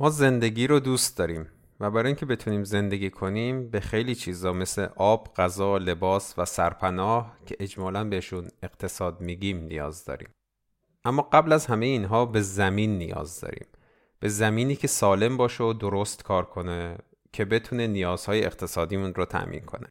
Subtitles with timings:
[0.00, 1.46] ما زندگی رو دوست داریم
[1.80, 7.36] و برای اینکه بتونیم زندگی کنیم به خیلی چیزا مثل آب، غذا، لباس و سرپناه
[7.46, 10.28] که اجمالا بهشون اقتصاد میگیم نیاز داریم.
[11.04, 13.66] اما قبل از همه اینها به زمین نیاز داریم.
[14.20, 16.98] به زمینی که سالم باشه و درست کار کنه
[17.32, 19.88] که بتونه نیازهای اقتصادیمون رو تأمین کنه.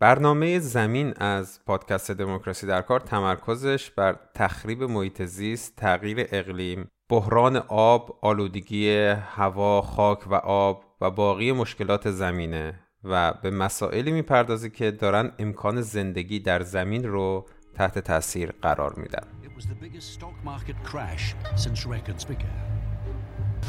[0.00, 7.56] برنامه زمین از پادکست دموکراسی در کار تمرکزش بر تخریب محیط زیست، تغییر اقلیم، بحران
[7.68, 8.96] آب، آلودگی
[9.36, 15.80] هوا، خاک و آب و باقی مشکلات زمینه و به مسائلی می‌پردازه که دارن امکان
[15.80, 19.26] زندگی در زمین رو تحت تاثیر قرار میدن.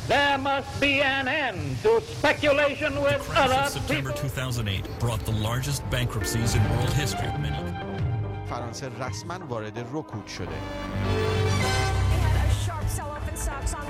[0.10, 6.56] There must be an end to speculation with other September 2008 brought the largest bankruptcies
[6.56, 7.32] in world history.
[8.50, 11.41] فرانسه رسما وارد رکود شده.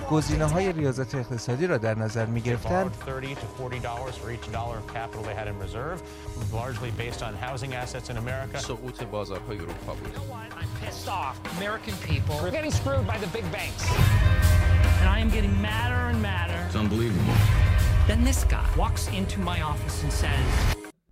[0.10, 2.92] گزینه های ریاضت اقتصادی را در نظر می گرفتن
[8.60, 10.18] سقوط بازارهای اروپا بود.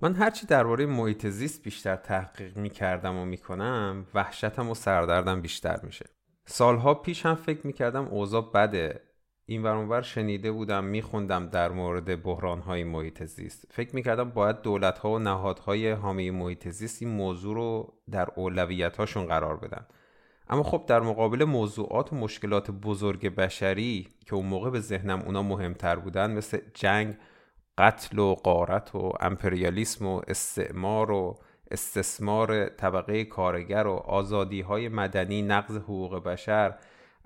[0.01, 5.41] من هرچی درباره محیط زیست بیشتر تحقیق می کردم و می کنم وحشتم و سردردم
[5.41, 6.05] بیشتر میشه.
[6.51, 9.01] سالها پیش هم فکر می‌کردم اوضاع بده.
[9.45, 13.65] این ورانور شنیده بودم میخوندم در مورد بحرانهای محیط زیست.
[13.71, 19.57] فکر می‌کردم باید دولتها و نهادهای حامی محیط زیست این موضوع رو در اولویتهاشون قرار
[19.57, 19.85] بدن.
[20.49, 25.43] اما خب در مقابل موضوعات و مشکلات بزرگ بشری که اون موقع به ذهنم اونا
[25.43, 27.17] مهمتر بودن مثل جنگ
[27.77, 31.39] قتل و قارت و امپریالیسم و استعمار و
[31.71, 36.75] استثمار طبقه کارگر و آزادی های مدنی نقض حقوق بشر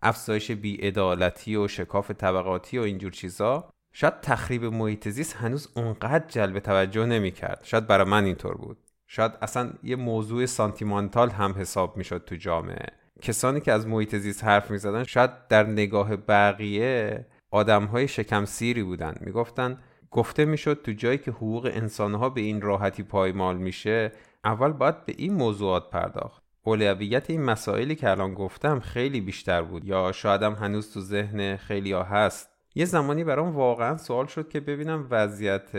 [0.02, 6.60] افزایش بیعدالتی و شکاف طبقاتی و اینجور چیزا شاید تخریب محیط زیست هنوز اونقدر جلب
[6.60, 7.60] توجه نمی‌کرد.
[7.64, 8.78] شاید برای من اینطور بود.
[9.08, 12.86] شاید اصلا یه موضوع سانتیمانتال هم حساب می‌شد تو جامعه.
[13.22, 18.84] کسانی که از محیط زیست حرف می‌زدن شاید در نگاه بقیه آدم های شکم سیری
[18.84, 19.16] بودن.
[19.20, 19.78] می‌گفتن
[20.12, 24.12] گفته می‌شد تو جایی که حقوق انسانها به این راحتی پایمال میشه
[24.46, 26.44] اول باید به این موضوعات پرداخت.
[26.64, 31.92] اولویت این مسائلی که الان گفتم خیلی بیشتر بود یا شایدم هنوز تو ذهن خیلی
[31.92, 32.50] ها هست.
[32.76, 35.70] یه زمانی برام واقعا سوال شد که ببینم وضعیت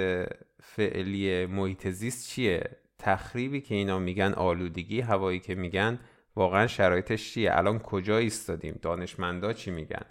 [0.63, 2.63] فعلی محیط زیست چیه؟
[2.99, 5.99] تخریبی که اینا میگن آلودگی هوایی که میگن
[6.37, 10.05] واقعا شرایطش چیه؟ الان کجا ایستادیم؟ دانشمندا چی میگن؟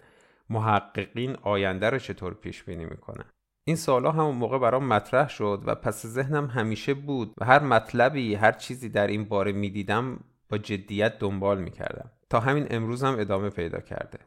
[0.49, 3.25] محققین آینده رو چطور پیش بینی می‌کنن؟
[3.66, 8.35] این سالا همون موقع برام مطرح شد و پس ذهنم همیشه بود و هر مطلبی
[8.35, 10.19] هر چیزی در این باره می‌دیدم
[10.50, 12.12] با جدیت دنبال می‌کردم.
[12.29, 14.19] تا همین امروز هم ادامه پیدا کرده.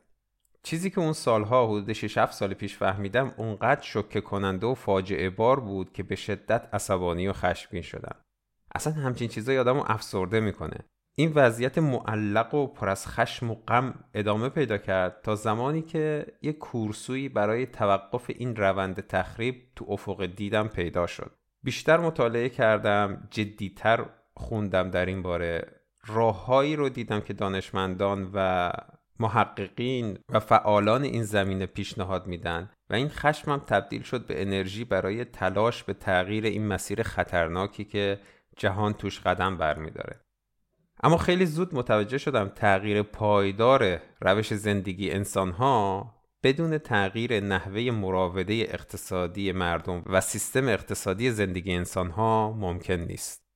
[0.63, 5.31] چیزی که اون سالها حدود 6 7 سال پیش فهمیدم اونقدر شوکه کننده و فاجعه
[5.31, 8.17] بار بود که به شدت عصبانی و خشمگین شدم.
[8.75, 10.79] اصلا همچین چیزایی آدمو افسرده می‌کنه.
[11.19, 16.27] این وضعیت معلق و پر از خشم و غم ادامه پیدا کرد تا زمانی که
[16.43, 21.31] یک کورسویی برای توقف این روند تخریب تو افق دیدم پیدا شد.
[21.63, 25.81] بیشتر مطالعه کردم جدیتر خوندم در این باره.
[26.07, 28.71] راههایی رو دیدم که دانشمندان و
[29.21, 35.25] محققین و فعالان این زمینه پیشنهاد میدن و این خشمم تبدیل شد به انرژی برای
[35.25, 38.21] تلاش به تغییر این مسیر خطرناکی که
[38.57, 40.26] جهان توش قدم برمیداره.
[41.03, 46.13] اما خیلی زود متوجه شدم تغییر پایدار روش زندگی انسانها
[46.43, 53.47] بدون تغییر نحوه مراوده اقتصادی مردم و سیستم اقتصادی زندگی انسانها ممکن نیست.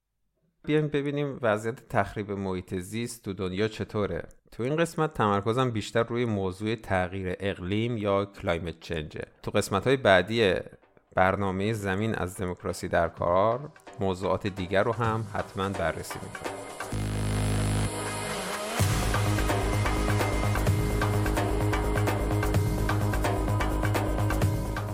[0.65, 4.29] بیایم ببینیم وضعیت تخریب محیط زیست تو دنیا چطوره.
[4.53, 9.25] تو این قسمت تمرکزم بیشتر روی موضوع تغییر اقلیم یا climate change ه.
[9.43, 10.55] تو قسمت های بعدی
[11.17, 16.70] برنامه زمین از دموکراسی در کار موضوعات دیگر رو هم حتما بررسی می‌کنم.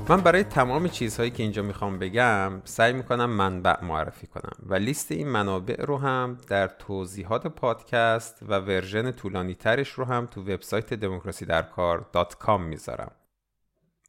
[0.08, 5.12] من برای تمام چیزهایی که اینجا می‌خوام بگم سعی می‌کنم منبع معرفی کنم و لیست
[5.12, 10.94] این منابع رو هم در توضیحات پادکست و version طولانی ترش رو هم تو وبسایت
[10.94, 13.10] دموکراسی در کار می‌ذارم.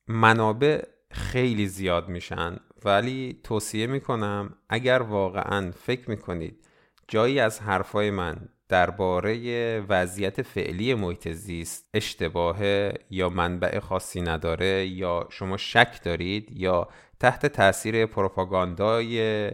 [0.08, 6.68] منابع خیلی زیاد میشن ولی توصیه می‌کنم اگر واقعا فکر می‌کنید
[7.08, 15.28] جایی از حرفای من درباره وضعیت فعلی محیط زیست اشتباهه یا منبع خاصی نداره یا
[15.30, 16.88] شما شک دارید یا
[17.20, 19.52] تحت تاثیر پروپاگاندای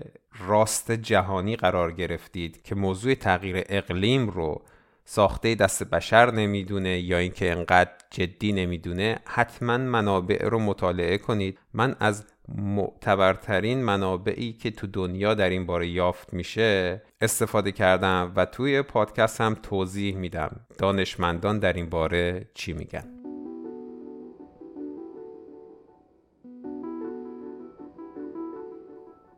[0.48, 4.62] راست جهانی قرار گرفتید که موضوع تغییر اقلیم رو
[5.06, 11.60] ساخته دست بشر نمی‌دونه یا اینکه انقدر جدی نمی‌دونه حتما منابع رو مطالعه کنید.
[11.74, 12.26] من از
[12.58, 19.42] معتبرترین منابعی که تو دنیا در این باره یافت میشه استفاده کردم و توی پادکست
[19.42, 20.60] هم توضیح میدم.
[20.78, 23.23] دانشمندان در این باره چی میگن.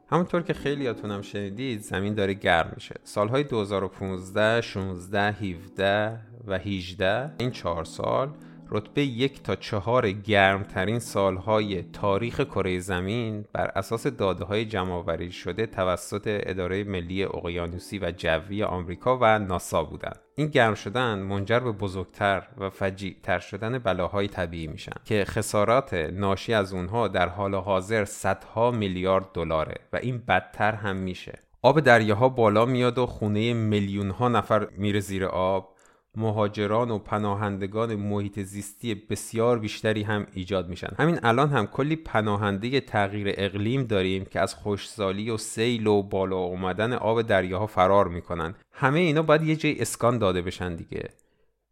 [0.10, 2.96] همونطور که خیلیاتونم شنیدید زمین داره گرم میشه.
[3.04, 8.30] سالهای 2015 16 17 و 18 این چهار سال
[8.70, 15.66] رتبه یک تا چهار گرمترین سالهای تاریخ کره زمین بر اساس داده های جمعآوری شده
[15.66, 20.20] توسط اداره ملی اقیانوسی و جوی آمریکا و ناسا بودند.
[20.36, 26.54] این گرم شدن منجر به بزرگتر و فجیعتر شدن بلاهای طبیعی میشن که خسارات ناشی
[26.54, 31.40] از اونها در حال حاضر صدها میلیارد دلاره و این بدتر هم میشه.
[31.62, 35.75] آب دریاها بالا میاد و خونه میلیون ها نفر میره زیر آب
[36.18, 40.90] مهاجران و پناهندگان محیط زیستی بسیار بیشتری هم ایجاد میشن.
[41.00, 46.38] همین الان هم کلی پناهنده تغییر اقلیم داریم که از خوشسالی و سیل و بالا
[46.38, 48.56] اومدن آب دریاها فرار می‌کنن.
[48.72, 51.10] همه اینا باید یه جای اسکان داده بشن دیگه.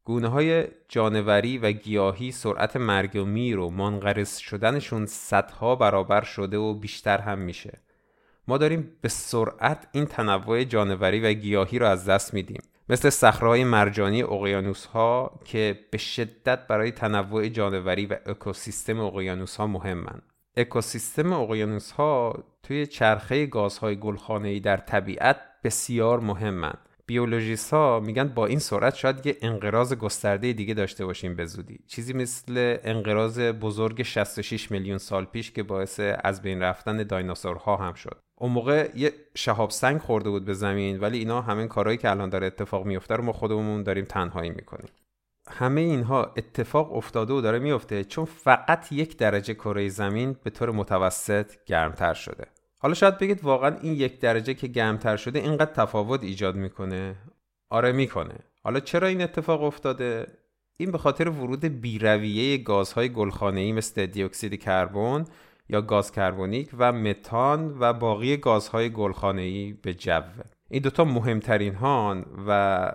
[0.04, 6.58] گونه های جانوری و گیاهی سرعت مرگ و میر و منقرض شدنشون صدها برابر شده
[6.58, 7.80] و بیشتر هم میشه.
[8.48, 12.62] ما داریم به سرعت این تنوع جانوری و گیاهی رو از دست میدیم.
[12.90, 19.68] مثل صخره‌های مرجانی اقیانوس ها که به شدت برای تنوع جانوری و اکوسیستم اقیانوس ها
[19.68, 20.22] مهمن.
[20.58, 26.74] اکوسیستم اقیانوس ها توی چرخه گازهای گلخانه‌ای در طبیعت بسیار مهمن.
[27.06, 31.80] بیولوژیست ها میگن با این سرعت شاید یه انقراض گسترده دیگه داشته باشیم به زودی
[31.88, 37.94] چیزی مثل انقراض بزرگ 66 میلیون سال پیش که باعث از بین رفتن دایناسورها هم
[37.94, 42.10] شد اون موقع یه شهاب سنگ خورده بود به زمین ولی اینا همین کارهایی که
[42.10, 44.88] الان داره اتفاق میفته رو ما خودمون داریم تنهایی می‌کنیم.
[45.50, 50.72] همه اینها اتفاق افتاده و داره میفته چون فقط یک درجه کره زمین به طور
[50.72, 52.46] متوسط گرمتر شده.
[52.80, 57.16] حالا شاید بگید واقعا این یک درجه که گرمتر شده اینقدر تفاوت ایجاد می‌کنه؟
[57.70, 58.36] آره می‌کنه.
[58.64, 60.28] حالا چرا این اتفاق افتاده؟
[60.78, 65.26] این به خاطر ورود بیرویه گازهای گلخانه‌ای مثل دی اکسید کربن
[65.74, 70.22] یا گاز کربونیک و متان و باقی گازهای گلخانه‌ای به جو.
[70.70, 72.92] این دوتا مهمترین هان و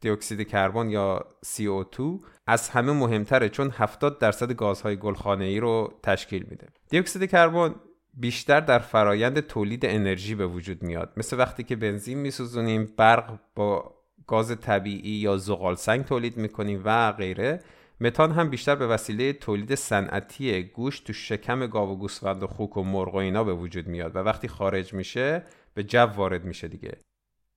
[0.00, 2.02] دیوکسید کربن یا CO2
[2.46, 6.66] از همه مهمتره چون 70 درصد گازهای گلخانه‌ای رو تشکیل میده.
[6.90, 7.74] دیوکسید کربن
[8.14, 11.12] بیشتر در فرایند تولید انرژی به وجود میاد.
[11.16, 13.94] مثل وقتی که بنزین میسوزونیم برق با
[14.26, 17.60] گاز طبیعی یا زغال سنگ تولید می‌کنیم و غیره.
[18.00, 22.76] متان هم بیشتر به وسیله تولید صنعتی گوشت تو شکم گاو و گوسفند و خوک
[22.76, 25.42] و مرغ و اینا به وجود میاد و وقتی خارج میشه
[25.74, 27.00] به جو وارد میشه دیگه.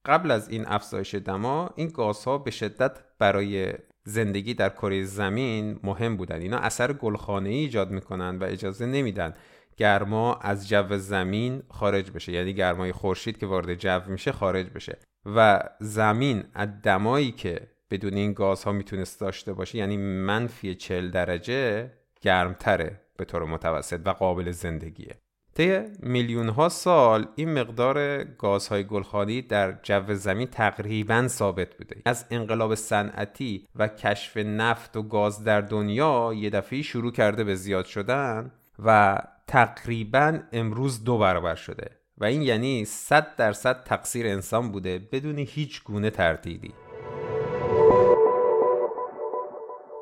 [0.05, 6.17] قبل از این افزایش دما این گازها به شدت برای زندگی در کره زمین مهم
[6.17, 6.41] بودن.
[6.41, 9.33] اینا اثر گلخانه ای ایجاد می‌کنن و اجازه نمیدن
[9.77, 12.31] گرما از جو زمین خارج بشه.
[12.31, 14.97] یعنی گرمای خورشید که وارد جو میشه خارج بشه.
[15.25, 19.77] و زمین از دمایی که بدون این گازها می‌تونست داشته باشه.
[19.77, 21.91] یعنی منفی 40 درجه
[22.21, 25.15] گرمتره به طور متوسط و قابل زندگیه.
[25.55, 32.01] طی میلیون ها سال این مقدار گازهای گلخانی در جو زمین تقریبا ثابت بوده.
[32.05, 37.55] از انقلاب صنعتی و کشف نفت و گاز در دنیا یه دفعه شروع کرده به
[37.55, 38.51] زیاد شدن
[38.85, 41.89] و تقریبا امروز دو برابر شده.
[42.17, 46.73] و این یعنی 100 درصد تقصیر انسان بوده بدون هیچ گونه تردیدی.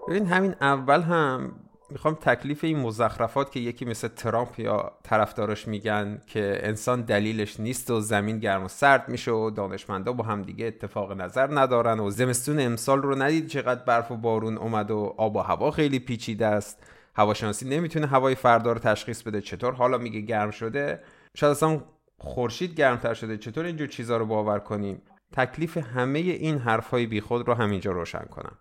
[0.07, 1.51] ببین همین اول هم
[1.89, 7.91] می‌خوام تکلیف این مزخرفات که یکی مثل ترامپ یا طرفدارش میگن که انسان دلیلش نیست
[7.91, 12.09] و زمین گرم و سرد میشه و دانشمندا با هم دیگه اتفاق نظر ندارن و
[12.09, 16.45] زمستون امسال رو ندید چقدر برف و بارون اومد و آب و هوا خیلی پیچیده
[16.45, 16.83] است.
[17.15, 21.03] هواشناسی نمی‌تونه هوای فردا رو تشخیص بده چطور حالا میگه گرم شده.
[21.35, 21.81] شاید اصلا
[22.17, 23.37] خورشید گرمتر شده.
[23.37, 28.57] چطور اینجور چیزا رو باور کنیم؟ تکلیف همه این حرفهای بیخود رو همینجا روشن کنم.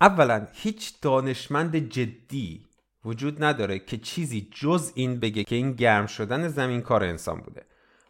[0.00, 2.64] اولا هیچ دانشمند جدی
[3.04, 7.62] وجود نداره که چیزی جز این بگه که این گرم شدن زمین کار انسان بوده.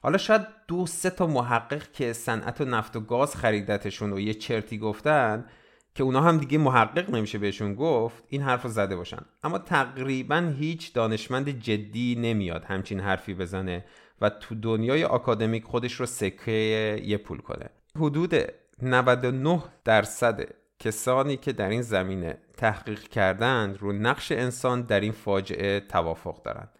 [0.03, 4.35] حالا شاید دو سه تا محقق که صنعت و نفت و گاز خریدتشون و یه
[4.35, 5.47] چرتی گفتن
[5.95, 9.25] که اونا هم دیگه محقق نمیشه بهشون گفت این حرف رو زده باشن.
[9.43, 13.85] اما تقریبا هیچ دانشمند جدی نمیاد همچین حرفی بزنه
[14.21, 17.71] و تو دنیای آکادمیک خودش رو سکه یه پول کنه.
[17.97, 18.35] حدود
[18.83, 25.81] 99 درصد کسانی که در این زمینه تحقیق کردند رو نقش انسان در این فاجعه
[25.81, 26.71] توافق دارند.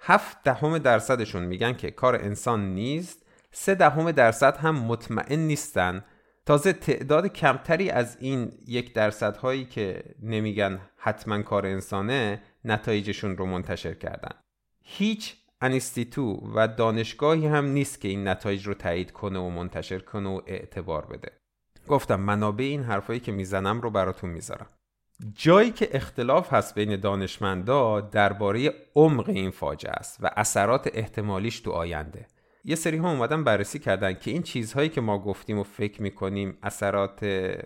[0.00, 6.04] هفت دهم درصدشون میگن که کار انسان نیست سه دهم درصد هم مطمئن نیستن.
[6.46, 13.46] تازه تعداد کمتری از این یک درصد هایی که نمیگن حتما کار انسانه نتایجشون رو
[13.46, 14.32] منتشر کردن.
[14.82, 20.28] هیچ انستیتو و دانشگاهی هم نیست که این نتایج رو تایید کنه و منتشر کنه
[20.28, 21.37] و اعتبار بده.
[21.88, 24.66] گفتم منابع این حرفایی که می‌زنم رو براتون می‌ذارم.
[25.34, 31.70] جایی که اختلاف هست بین دانشمندا درباره عمق این فاجعه است و اثرات احتمالیش تو
[31.70, 32.26] آینده.
[32.64, 36.58] یه سری ها اومدن بررسی کردن که این چیزهایی که ما گفتیم و فکر می‌کنیم
[36.62, 37.24] اثرات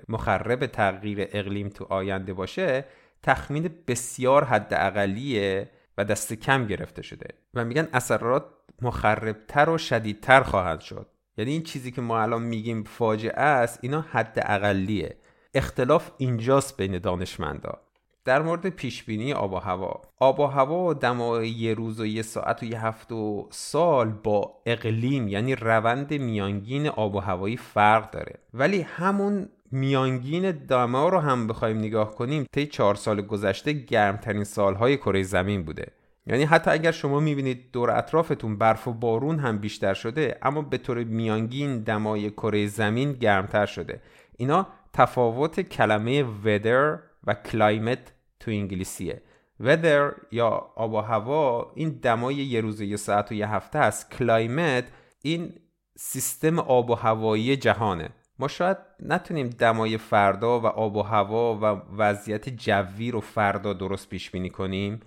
[0.09, 2.85] مخرب تغییر اقلیم تو آینده باشه
[3.23, 7.29] تخمین بسیار حد اقلیه و دست کم گرفته شده.
[7.55, 8.45] و میگن اثرات
[8.83, 11.07] مخربتر و شدیدتر خواهد شد.
[11.37, 15.17] یعنی این چیزی که ما الان میگیم فاجعه است اینا حد اقلیه
[15.55, 17.81] اختلاف اینجاست بین دانشمندا.
[18.25, 20.03] در مورد پیش بینی آب و هوا.
[20.19, 24.55] آب و هوا دمای یه روز و یه ساعت و یه هفته و سال با
[24.67, 28.35] اقلیم یعنی روند میانگین آب و هوایی فرق داره.
[28.55, 34.97] ولی همون میانگین دما رو هم بخوایم نگاه کنیم طی چهار سال گذشته گرمترین سالهای
[34.97, 35.87] کره زمین بوده.
[36.27, 40.79] یعنی حتی اگر شما می‌بینید دور اطرافتون برف و بارون هم بیشتر شده اما به
[40.79, 44.03] طور میانگین دمای کره زمین گرمتر شده.
[44.37, 48.11] اینا تفاوت کلمه weather و climate
[48.41, 49.23] تو انگلیسیه.
[49.63, 54.15] Weather یا آب و هوا این دمای یه روز یه ساعت و یه هفته است.
[54.19, 54.85] Climate
[55.23, 55.55] این
[55.97, 58.09] سیستم آب و هوایی جهانه.
[58.39, 64.09] ما شاید نتونیم دمای فردا و آب و هوا و وضعیت جوی رو فردا درست
[64.09, 65.01] پیش بینی کنیم.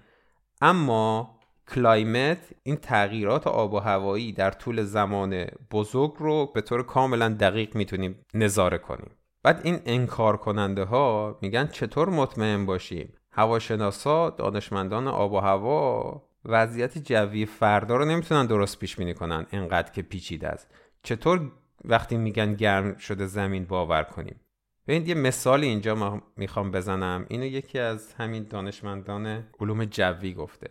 [0.61, 1.35] اما
[1.75, 7.75] کلایمت این تغییرات آب و هوایی در طول زمان بزرگ رو به طور کاملا دقیق
[7.75, 9.11] می‌تونیم نظاره کنیم.
[9.43, 16.97] بعد این انکار کننده ها میگن چطور مطمئن باشیم؟ هواشناسا دانشمندان آب و هوا وضعیت
[16.97, 20.71] جوی فردا رو نمی‌تونن درست پیش بینی کنن انقدر که پیچیده است.
[21.03, 21.51] چطور
[21.85, 24.39] وقتی میگن گرم شده زمین باور کنیم؟
[24.87, 27.25] ببینید یه مثالی اینجا ما می‌خوام بزنم.
[27.29, 30.67] اینو یکی از همین دانشمندان علوم جوی گفته.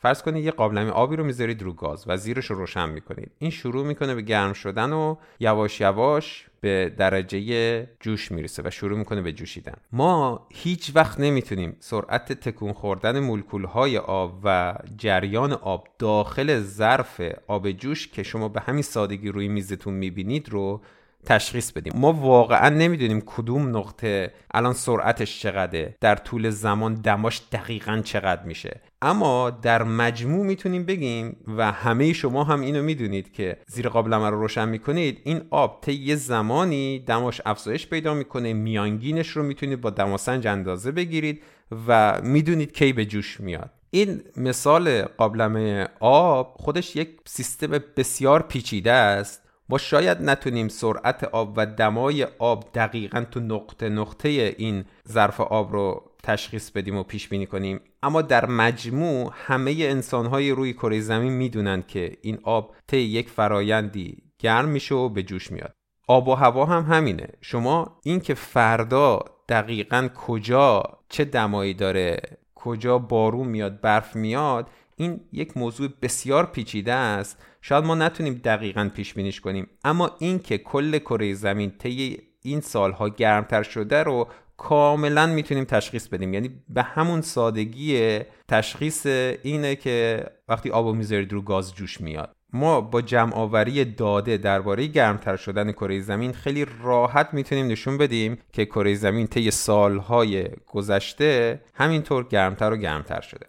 [0.00, 3.30] فرض کنید یه قابلمه آبی رو می‌ذارید رو گاز و زیرش رو روشن می‌کنید.
[3.38, 8.98] این شروع می‌کنه به گرم شدن و یواش یواش به درجه جوش می‌رسه و شروع
[8.98, 9.76] می‌کنه به جوشیدن.
[9.92, 17.20] ما هیچ وقت نمی‌تونیم سرعت تکون خوردن مولکول های آب و جریان آب داخل ظرف
[17.46, 20.80] آب جوش که شما به همین سادگی روی میزتون می‌بینید رو
[21.26, 21.92] تشخیص بدیم.
[21.96, 25.94] ما واقعا نمی‌دونیم کدوم نقطه الان سرعتش چقدره.
[26.00, 28.80] در طول زمان دماش دقیقا چقدر میشه.
[29.02, 34.40] اما در مجموع می‌تونیم بگیم و همه شما هم اینو می‌دونید که زیر قابلمه رو
[34.40, 39.90] روشن می‌کنید این آب طی یه زمانی دماش افزایش پیدا می‌کنه میانگینش رو می‌تونید با
[39.90, 41.42] دماسنج اندازه بگیرید
[41.88, 43.70] و می‌دونید کی به جوش میاد.
[43.90, 49.47] این مثال قابلمه آب خودش یک سیستم بسیار پیچیده است.
[49.68, 55.72] ما شاید نتونیم سرعت آب و دمای آب دقیقا تو نقطه نقطه این ظرف آب
[55.72, 57.80] رو تشخیص بدیم و پیش بینی کنیم.
[58.02, 63.30] اما در مجموع همه انسان های روی کره زمین می‌دونن که این آب طی یک
[63.30, 65.72] فرایندی گرم میشه و به جوش میاد.
[66.08, 67.28] آب و هوا هم همینه.
[67.40, 72.20] شما این که فردا دقیقا کجا چه دمایی داره
[72.54, 77.38] کجا بارون میاد برف میاد این یک موضوع بسیار پیچیده است.
[77.62, 79.66] شاید ما نتونیم دقیقا پیش بینیش کنیم.
[79.84, 86.34] اما اینکه کل کره زمین طی این سالها گرمتر شده رو کاملا می‌تونیم تشخیص بدیم.
[86.34, 89.06] یعنی به همون سادگی تشخیص
[89.42, 92.32] اینه که وقتی آب و می‌ذارید رو گاز جوش میاد.
[92.52, 98.38] ما با جمع آوری داده درباره گرمتر شدن کره زمین خیلی راحت می‌تونیم نشون بدیم
[98.52, 103.46] که کره زمین طی سالهای گذشته همینطور گرمتر و گرمتر شده.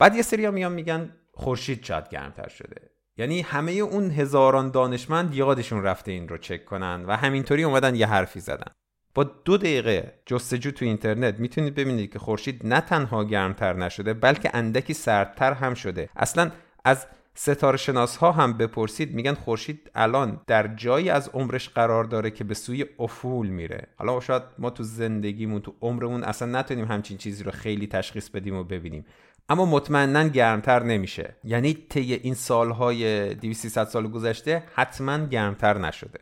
[0.00, 2.90] بعد یه سری ها میان میگن خورشید شاید گرمتر شده.
[3.16, 8.06] یعنی همه اون هزاران دانشمند یادشون رفته این رو چک کنن و همینطوری اومدن یه
[8.06, 8.72] حرفی زدن.
[9.14, 14.50] با دو دقیقه جستجو تو اینترنت می‌تونید ببینید که خورشید نه تنها گرمتر نشده بلکه
[14.54, 16.08] اندکی سردتر هم شده.
[16.16, 16.50] اصلا
[16.84, 22.30] از ستاره شناس ها هم بپرسید میگن خورشید الان در جایی از عمرش قرار داره
[22.30, 23.86] که به سوی افول میره.
[23.96, 28.56] حالا شاید ما تو زندگیمون تو عمرمون اصلا نتونیم همچین چیزی رو خیلی تشخیص بدیم
[28.56, 29.04] و ببینیم.
[29.50, 31.36] اما مطمئنا گرمتر نمیشه.
[31.44, 36.20] یعنی طی این سالهای 200 سال گذشته حتما گرمتر نشده.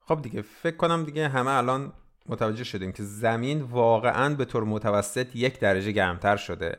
[0.00, 1.92] خب دیگه فکر کنم دیگه همه الان
[2.26, 6.78] متوجه شدیم که زمین واقعا به طور متوسط یک درجه گرمتر شده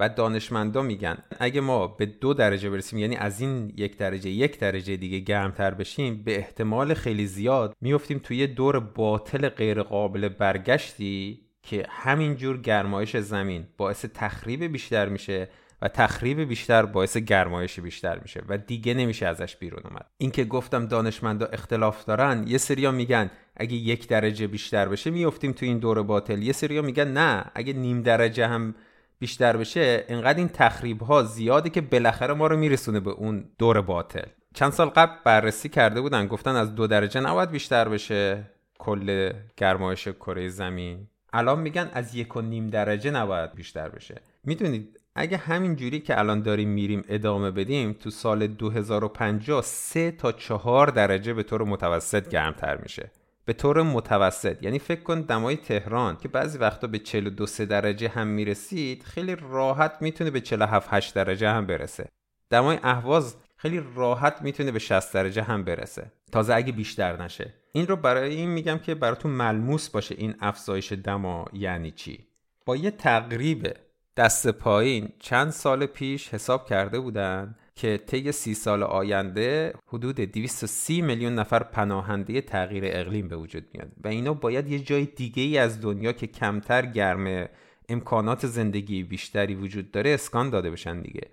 [0.00, 4.58] و دانشمندا میگن اگه ما به دو درجه برسیم یعنی از این یک درجه یک
[4.58, 11.43] درجه دیگه گرمتر بشیم به احتمال خیلی زیاد میفتیم توی دور باطل غیر قابل برگشتی.
[11.64, 15.48] که همینجور گرمایش زمین باعث تخریب بیشتر میشه
[15.82, 20.06] و تخریب بیشتر باعث گرمایش بیشتر میشه و دیگه نمیشه ازش بیرون اومد.
[20.18, 25.66] اینکه گفتم دانشمندا اختلاف دارن یه سریا میگن اگه یک درجه بیشتر بشه میفتیم تو
[25.66, 26.42] این دور باطل.
[26.42, 28.74] یه سریا میگن نه اگه نیم درجه هم
[29.18, 33.80] بیشتر بشه انقدر این تخریب ها زیاده که بالاخره ما رو میرسونه به اون دور
[33.80, 34.28] باطل.
[34.54, 40.08] چند سال قبل بررسی کرده بودن گفتن از دو درجه نباید بیشتر بشه کل گرمایش
[40.08, 41.08] کره زمین.
[41.36, 44.20] الان میگن از یک و نیم درجه نباید بیشتر بشه.
[44.44, 50.32] می‌دونید اگه همین جوری که الان داریم میریم ادامه بدیم تو سال 2050 سه تا
[50.32, 53.10] چهار درجه به طور متوسط گرمتر میشه.
[53.44, 58.08] به طور متوسط یعنی فکر کن دمای تهران که بعضی وقتا به 42 3 درجه
[58.08, 62.08] هم می‌رسید خیلی راحت می‌تونه به 47 8 درجه هم برسه.
[62.50, 66.12] دمای اهواز خیلی راحت می‌تونه به 60 درجه هم برسه.
[66.32, 67.54] تازه اگه بیشتر نشه.
[67.76, 72.26] این رو برای این میگم که براتون ملموس باشه این افزایش دما یعنی چی.
[72.66, 73.76] با یه تقریب
[74.16, 81.02] دست پایین چند سال پیش حساب کرده بودن که طی سی سال آینده حدود 230
[81.02, 85.58] میلیون نفر پناهنده تغییر اقلیم به وجود میاد و اینا باید یه جای دیگه ای
[85.58, 87.48] از دنیا که کمتر گرمه
[87.88, 91.30] امکانات زندگی بیشتری وجود داره اسکان داده بشن دیگه.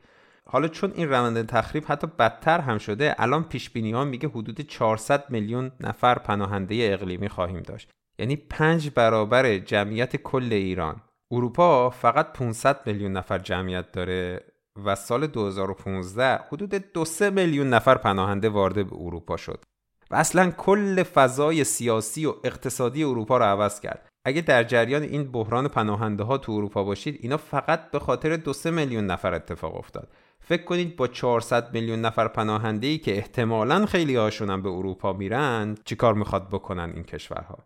[0.52, 4.62] حالا چون این روند تخریب حتی بدتر هم شده الان پیش بینی ها میگه حدود
[4.62, 7.90] 400 میلیون نفر پناهنده اقلیمی خواهیم داشت.
[8.20, 11.02] یعنی پنج برابر جمعیت کل ایران.
[11.32, 14.46] اروپا فقط 500 میلیون نفر جمعیت داره
[14.86, 19.64] و سال 2015 حدود 2 میلیون نفر پناهنده وارد به اروپا شد.
[20.12, 24.08] و اصلا کل فضای سیاسی و اقتصادی اروپا رو عوض کرد.
[24.26, 28.54] اگه در جریان این بحران پناهنده ها تو اروپا باشید اینا فقط به خاطر 2
[28.72, 30.14] میلیون نفر اتفاق افتاد.
[30.52, 35.76] فکر کنید با 400 میلیون نفر پناهنده ای که احتمالا خیلی هاشون به اروپا میرن
[35.86, 37.58] چیکار می‌خواد بکنن این کشورها؟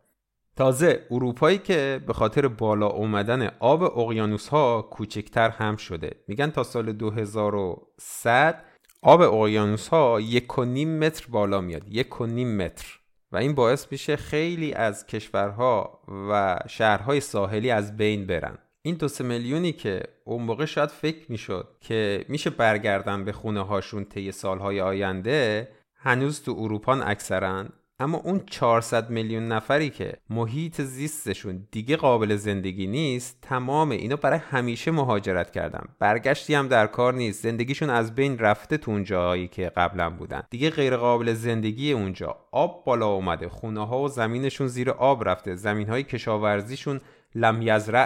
[0.55, 6.11] تازه اروپایی که به خاطر بالا اومدن آب اقیانوس ها کوچکتر هم شده.
[6.27, 8.63] میگن تا سال 2100
[9.01, 11.83] آب اقیانوس ها یک و نیم متر بالا میاد.
[11.89, 12.99] یک و نیم متر.
[13.31, 18.57] و این باعث میشه خیلی از کشورها و شهرهای ساحلی از بین برن.
[18.85, 24.05] این دو میلیونی که اون موقع شاید فکر می‌شد که میشه برگردن به خونه هاشون
[24.05, 27.65] طی سالهای آینده هنوز تو اروپان اکثرا.
[27.99, 34.39] اما اون 400 میلیون نفری که محیط زیستشون دیگه قابل زندگی نیست تمام اینا برای
[34.39, 35.85] همیشه مهاجرت کردن.
[35.99, 37.43] برگشتی هم در کار نیست.
[37.43, 40.43] زندگیشون از بین رفته تو اون که قبلا بودن.
[40.49, 42.37] دیگه غیر قابل زندگی اونجا.
[42.51, 43.49] آب بالا اومده.
[43.49, 45.55] خونه ها و زمینشون زیر آب رفته.
[45.55, 47.01] زمین های کشاورزیشون
[47.35, 47.61] لم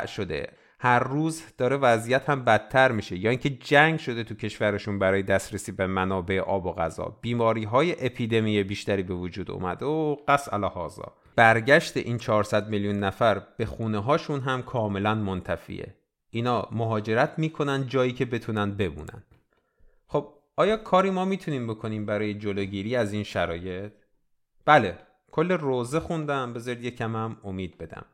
[0.06, 0.50] شده.
[0.82, 3.18] هر روز داره وضعیت هم بدتر میشه.
[3.18, 7.18] یا اینکه جنگ شده تو کشورشون برای دسترسی به منابع آب و غذا.
[7.22, 13.42] بیماری های اپیدمی بیشتری به وجود اومده و قص الهازا برگشت این 400 میلیون نفر
[13.58, 15.96] به خونه هاشون هم کاملا منتفیه.
[16.30, 19.24] اینا مهاجرت می‌کنن جایی که بتونن بمونن.
[20.08, 23.92] خب آیا کاری ما می‌تونیم بکنیم برای جلوگیری از این شرایط؟
[24.66, 24.98] بله
[25.32, 26.54] کل روزه خوندم.
[26.54, 28.06] بذارید یکم هم امید بدم.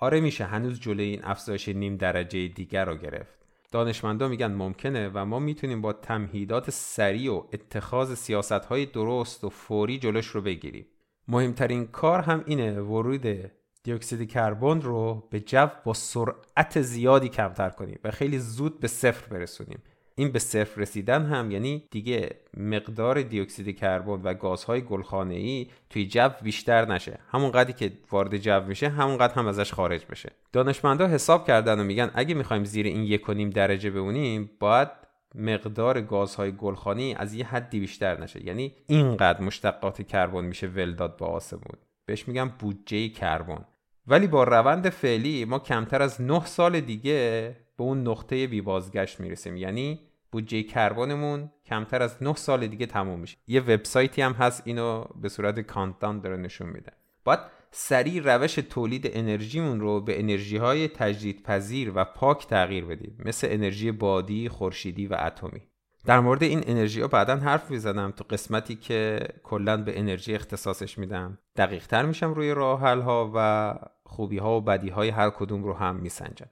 [0.00, 3.38] آره میشه هنوز جلوی این افزایش نیم درجه دیگر رو گرفت.
[3.72, 9.48] دانشمندا میگن ممکنه و ما می‌تونیم با تمهیدات سریع و اتخاذ سیاست های درست و
[9.48, 10.86] فوری جلوش رو بگیریم.
[11.28, 13.50] مهمترین کار هم اینه ورود
[13.82, 19.28] دیوکسید کربن رو به جو با سرعت زیادی کمتر کنیم و خیلی زود به صفر
[19.28, 19.82] برسونیم.
[20.18, 26.28] این به صفر رسیدن هم یعنی دیگه مقدار دیوکسید کربن و گازهای گلخانه‌ای توی جو
[26.42, 27.18] بیشتر نشه.
[27.30, 30.32] همون قدری که وارد جو میشه همون قدر هم ازش خارج بشه.
[30.52, 34.88] دانشمندا حساب کردن و میگن اگه می‌خوایم زیر این یک و درجه بمونیم باید
[35.34, 38.46] مقدار گازهای گلخانی از یه حدی بیشتر نشه.
[38.46, 41.78] یعنی اینقدر مشتقات کربن میشه ولداد با آسمون.
[42.06, 43.64] بهش میگم بودجه کربن.
[44.06, 49.20] ولی با روند فعلی ما کمتر از 9 سال دیگه به اون نقطه بی بازگشت
[49.20, 49.56] می‌رسیم.
[49.56, 53.36] یعنی بودجه کربنمون کمتر از 9 سال دیگه تموم میشه.
[53.46, 56.92] یه وبسایتی هم هست اینو به صورت کانتان داره نشون میده.
[57.24, 63.16] باید سریع روش تولید انرژیمون رو به انرژی های تجدیدپذیر و پاک تغییر بدیم.
[63.24, 65.62] مثل انرژی بادی، خورشیدی و اتمی.
[66.06, 68.10] در مورد این انرژی ها بعدا حرف می‌زنم.
[68.10, 73.74] تو قسمتی که کلا به انرژی اختصاصش میدم دقیق تر میشم روی راه ها و
[74.04, 76.50] خوبی ها و بدی های هر کدوم رو هم میسنجم.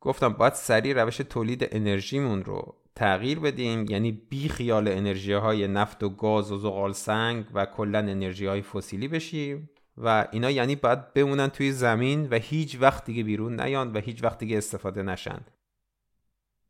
[0.00, 3.86] گفتم باید سریع روش تولید انرژیمون رو تغییر بدیم.
[3.88, 8.62] یعنی بی خیال انرژی های نفت و گاز و زغال سنگ و کلا انرژی های
[8.62, 9.70] فسیلی بشیم.
[9.96, 14.24] و اینا یعنی باید بمونن توی زمین و هیچ وقت دیگه بیرون نیان و هیچ
[14.24, 15.40] وقت دیگه استفاده نشن.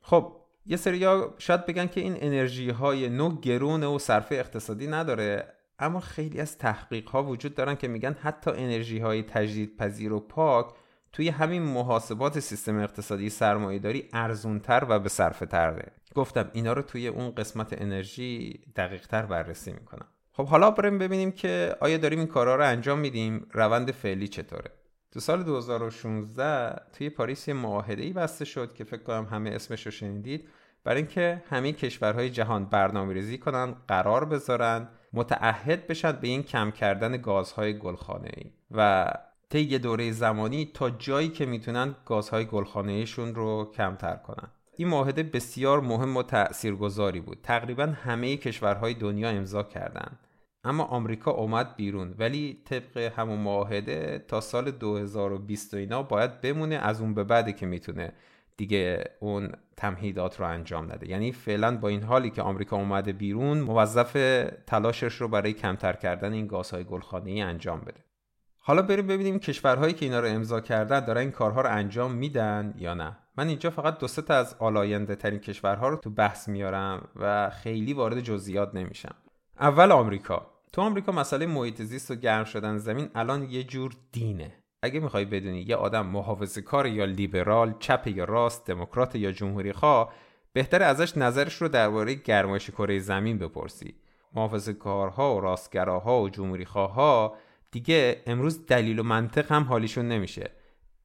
[0.00, 5.54] خب یه سریا شاید بگن که این انرژی های نو گرونه و صرفه اقتصادی نداره
[5.78, 10.20] اما خیلی از تحقیق ها وجود دارن که میگن حتی انرژی های تجدید پذیر و
[10.20, 10.74] پاک
[11.14, 17.08] توی همین محاسبات سیستم اقتصادی سرمایهداری ارزونتر و به صرفه تره گفتم اینا رو توی
[17.08, 20.06] اون قسمت انرژی دقیقتر بررسی می‌کنم.
[20.32, 24.70] خب حالا بریم ببینیم که آیا داریم این کارها رو انجام میدیم؟ روند فعلی چطوره؟
[25.10, 29.90] تو سال 2016 توی پاریس یه معاهده بسته شد که فکر کنم همه اسمش رو
[29.90, 30.48] شنیدید.
[30.84, 36.70] برای اینکه همه کشورهای جهان برنامه ریزی کنن قرار بذارن متعهد بشن به این کم
[36.70, 39.12] کردن گازهای گلخانه ای و
[39.54, 44.48] طی دوره زمانی تا جایی که می‌تونن گازهای گلخانه رو کمتر کنن.
[44.76, 47.38] این معاهده بسیار مهم و تاثیرگذاری بود.
[47.42, 50.18] تقریبا همه کشورهای دنیا امضا کردند.
[50.64, 52.14] اما آمریکا اومد بیرون.
[52.18, 57.66] ولی طبق همون معاهده تا سال 2020 اینا باید بمونه از اون به بعدی که
[57.66, 58.12] می‌تونه
[58.56, 61.08] دیگه اون تمهیدات رو انجام نده.
[61.10, 64.12] یعنی فعلا با این حالی که آمریکا اومده بیرون موظف
[64.66, 68.13] تلاشش رو برای کمتر کردن این گازهای گلخانه‌ای انجام بده.
[68.66, 72.74] حالا بریم ببینیم کشورهایی که اینا رو امضا کردن دارن این کارها رو انجام میدن
[72.78, 73.16] یا نه.
[73.36, 77.92] من اینجا فقط دو تا از آلاینده ترین کشورها رو تو بحث میارم و خیلی
[77.92, 79.14] وارد جزئیات نمیشم.
[79.60, 80.46] اول آمریکا.
[80.72, 84.54] تو آمریکا مسئله محیط زیست و گرم شدن زمین الان یه جور دینه.
[84.82, 89.72] اگه می‌خوای بدونی یه آدم محافظه کار یا لیبرال چپ یا راست دموکرات یا جمهوری
[89.72, 90.12] خواه
[90.52, 93.94] بهتر ازش نظرش رو درباره گرمایش کره زمین بپرسی.
[94.34, 97.36] محافظه کارها و راستگراها و جمهوری ها
[97.74, 100.50] دیگه امروز دلیل و منطق هم حالیشون نمیشه.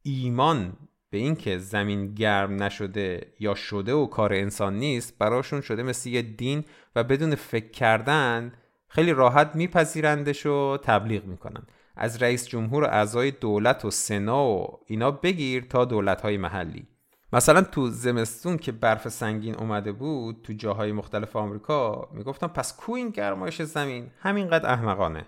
[0.03, 0.73] ایمان
[1.09, 6.21] به اینکه زمین گرم نشده یا شده و کار انسان نیست براشون شده مثل یه
[6.21, 6.63] دین
[6.95, 8.53] و بدون فکر کردن
[8.87, 11.63] خیلی راحت میپذیرندش و تبلیغ می‌کنن.
[11.95, 16.87] از رئیس جمهور و اعضای دولت و سنا و اینا بگیر تا دولت های محلی.
[17.33, 22.93] مثلا تو زمستون که برف سنگین اومده بود تو جاهای مختلف آمریکا می‌گفتن پس کو
[22.93, 25.25] این گرمایش زمین؟ همینقدر احمقانه.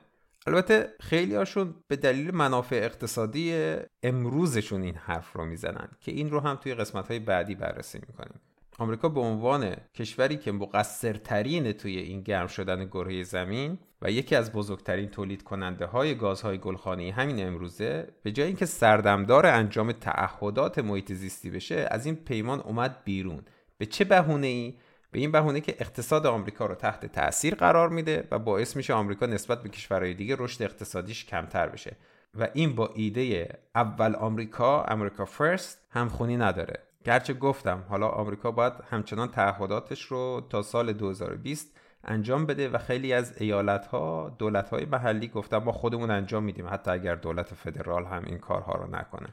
[0.47, 6.39] البته خیلی هاشون به دلیل منافع اقتصادی امروزشون این حرف رو می‌زنن که این رو
[6.39, 8.39] هم توی قسمت های بعدی بررسی می‌کنیم.
[8.79, 14.51] آمریکا به عنوان کشوری که مقصرترین توی این گرم شدن گروه زمین و یکی از
[14.51, 21.13] بزرگترین تولید کننده های گازهای گلخانه‌ای همین امروزه به جای اینکه سردمدار انجام تعهدات محیط
[21.13, 23.41] زیستی بشه از این پیمان اومد بیرون.
[23.77, 24.73] به چه بهونه ای
[25.11, 29.25] به این بهونه که اقتصاد آمریکا رو تحت تاثیر قرار میده و باعث میشه آمریکا
[29.25, 31.97] نسبت به کشورهای دیگه رشد اقتصادیش کمتر بشه.
[32.39, 36.79] و این با ایده اول آمریکا امریکا فرست همخونی نداره.
[37.03, 43.13] گرچه گفتم حالا آمریکا باید همچنان تعهداتش رو تا سال 2020 انجام بده و خیلی
[43.13, 48.05] از ایالت ها دولت های محلی گفتن ما خودمون انجام میدیم حتی اگر دولت فدرال
[48.05, 49.27] هم این کارها رو نکنه.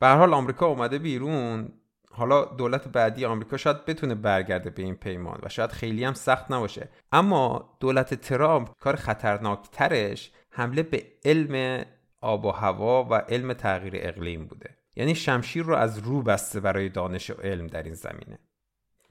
[0.00, 1.72] به حال آمریکا اومده بیرون
[2.16, 6.50] حالا دولت بعدی آمریکا شاید بتونه برگرده به این پیمان و شاید خیلی هم سخت
[6.50, 6.88] نباشه.
[7.12, 11.84] اما دولت ترامپ کار خطرناکترش حمله به علم
[12.20, 14.76] آب و هوا و علم تغییر اقلیم بوده.
[14.96, 18.38] یعنی شمشیر رو از رو بسته برای دانش و علم در این زمینه.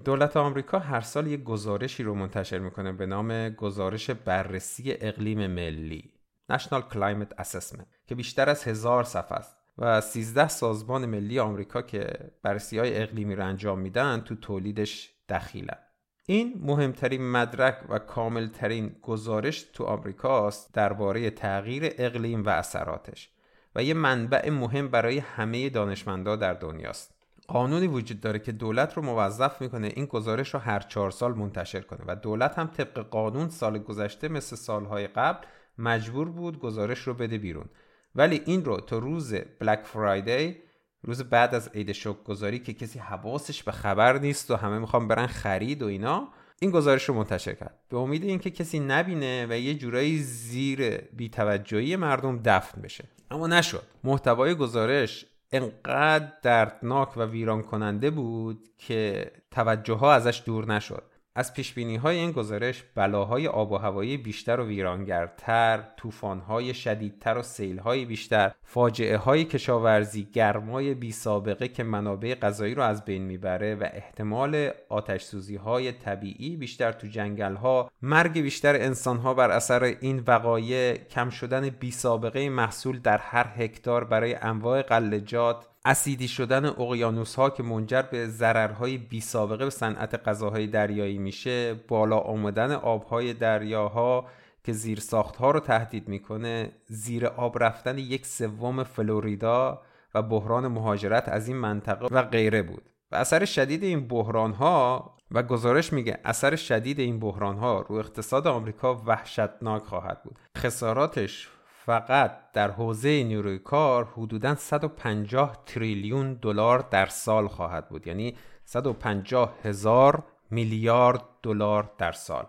[0.04, 6.12] دولت آمریکا هر سال یک گزارشی رو منتشر می‌کنه به نام گزارش بررسی اقلیم ملی
[6.52, 9.65] National Climate Assessment که بیشتر از هزار صفحه است.
[9.78, 15.78] و 13 سازمان ملی آمریکا که بررسی های اقلیمی رو انجام میدن تو تولیدش دخیلن.
[16.26, 23.30] این مهمترین مدرک و کاملترین گزارش تو آمریکاست درباره تغییر اقلیم و اثراتش
[23.76, 27.16] و یه منبع مهم برای همه دانشمندا در دنیاست.
[27.48, 31.82] قانونی وجود داره که دولت رو موظف می‌کنه این گزارش رو هر چهار سال منتشر
[31.82, 37.14] کنه و دولت هم طبق قانون سال گذشته مثل سالهای قبل مجبور بود گزارش رو
[37.14, 37.66] بده بیرون.
[38.16, 40.56] ولی این رو تا روز بلک فرایدی
[41.04, 45.08] روز بعد از عید شک گذاری که کسی حواسش به خبر نیست و همه می‌خوان
[45.08, 46.28] برن خرید و اینا
[46.60, 47.80] این گزارش رو منتشر کرد.
[47.90, 53.04] به امید اینکه کسی نبینه و یه جورایی زیر بیتوجهی مردم دفن بشه.
[53.32, 53.84] اما نشد.
[54.04, 61.04] محتوای گزارش انقدر دردناک و ویران کننده بود که توجه ها ازش دور نشد.
[61.38, 67.42] از پیش های این گزارش بلاهای آب و هوایی بیشتر و ویرانگرتر، طوفان‌های شدیدتر و
[67.42, 73.76] سیل‌های بیشتر، فاجعه های کشاورزی، گرمای بی سابقه که منابع غذایی رو از بین می‌بره
[73.76, 79.84] و احتمال آتش های طبیعی بیشتر تو جنگل ها، مرگ بیشتر انسان ها بر اثر
[79.84, 86.66] این وقایع، کم شدن بی سابقه محصول در هر هکتار برای انواع قلجات اسیدی شدن
[86.66, 92.72] اقیانوس ها که منجر به ضررهای بی سابقه به صنعت غذاهای دریایی میشه بالا آمدن
[92.72, 94.26] آبهای دریاها
[94.64, 99.82] که زیر ساخت ها رو تهدید می‌کنه زیر آب رفتن یک سوم فلوریدا
[100.16, 102.90] و بحران مهاجرت از این منطقه و غیره بود.
[103.12, 107.96] و اثر شدید این بحران ها و گزارش میگه اثر شدید این بحران ها رو
[107.96, 110.40] اقتصاد آمریکا وحشتناک خواهد بود.
[110.58, 111.50] خساراتش
[111.86, 118.08] فقط در حوزه نیروی کار حدوداً 150 تریلیون دلار در سال خواهد بود.
[118.08, 122.46] یعنی 150 هزار میلیارد دلار در سال.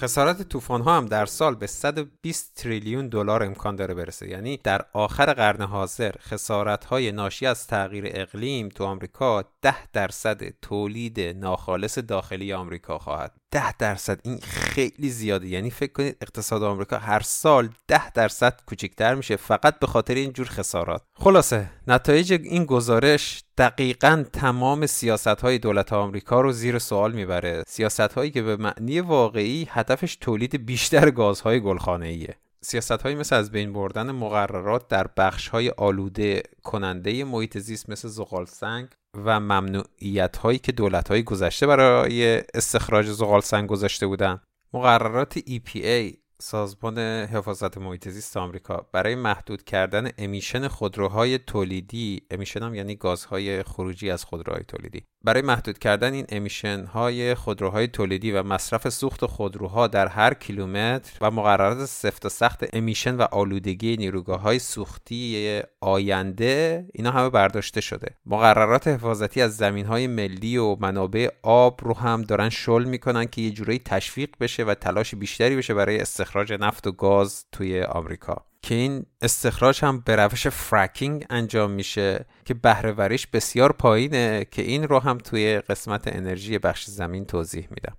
[0.00, 4.28] خسارت طوفان ها هم در سال به 120 تریلیون دلار امکان داره برسه.
[4.28, 10.42] یعنی در آخر قرن حاضر خسارت های ناشی از تغییر اقلیم تو آمریکا 10 درصد
[10.62, 14.20] تولید ناخالص داخلی آمریکا خواهد 10 درصد.
[14.22, 15.48] این خیلی زیاده.
[15.48, 20.32] یعنی فکر کنید اقتصاد آمریکا هر سال 10 درصد کوچکتر میشه فقط به خاطر این
[20.32, 21.02] جور خسارات.
[21.14, 27.62] خلاصه نتایج این گزارش دقیقا تمام سیاست های دولت آمریکا رو زیر سوال می‌بره.
[27.66, 33.36] سیاست هایی که به معنی واقعی هدفش تولید بیشتر گازهای گلخانه ایه سیاست هایی مثل
[33.36, 39.40] از بین بردن مقررات در بخش های آلوده کننده محیط زیست مثل زغال سنگ و
[39.40, 44.40] ممنوعیت هایی که دولت های گذشته برای استخراج زغال سنگ گذاشته بودن.
[44.72, 52.74] مقررات EPA سازمان حفاظت محیط زیست آمریکا برای محدود کردن امیشن خودروهای تولیدی امیشن هم
[52.74, 55.04] یعنی گازهای خروجی از خودروهای تولیدی.
[55.24, 61.18] برای محدود کردن این امیشن های خودروهای تولیدی و مصرف سوخت خودروها در هر کیلومتر
[61.20, 67.80] و مقررات سفت و سخت امیشن و آلودگی نیروگاه های سوختی آینده اینا همه برداشته
[67.80, 68.14] شده.
[68.26, 73.40] مقررات حفاظتی از زمین های ملی و منابع آب رو هم دارن شل می‌کنن که
[73.40, 78.47] یه جورایی تشویق بشه و تلاش بیشتری بشه برای استخراج نفت و گاز توی آمریکا.
[78.62, 84.88] که این استخراج هم به روش فرکینگ انجام میشه که بهرهوریش بسیار پایینه که این
[84.88, 87.96] رو هم توی قسمت انرژی بخش زمین توضیح میدم.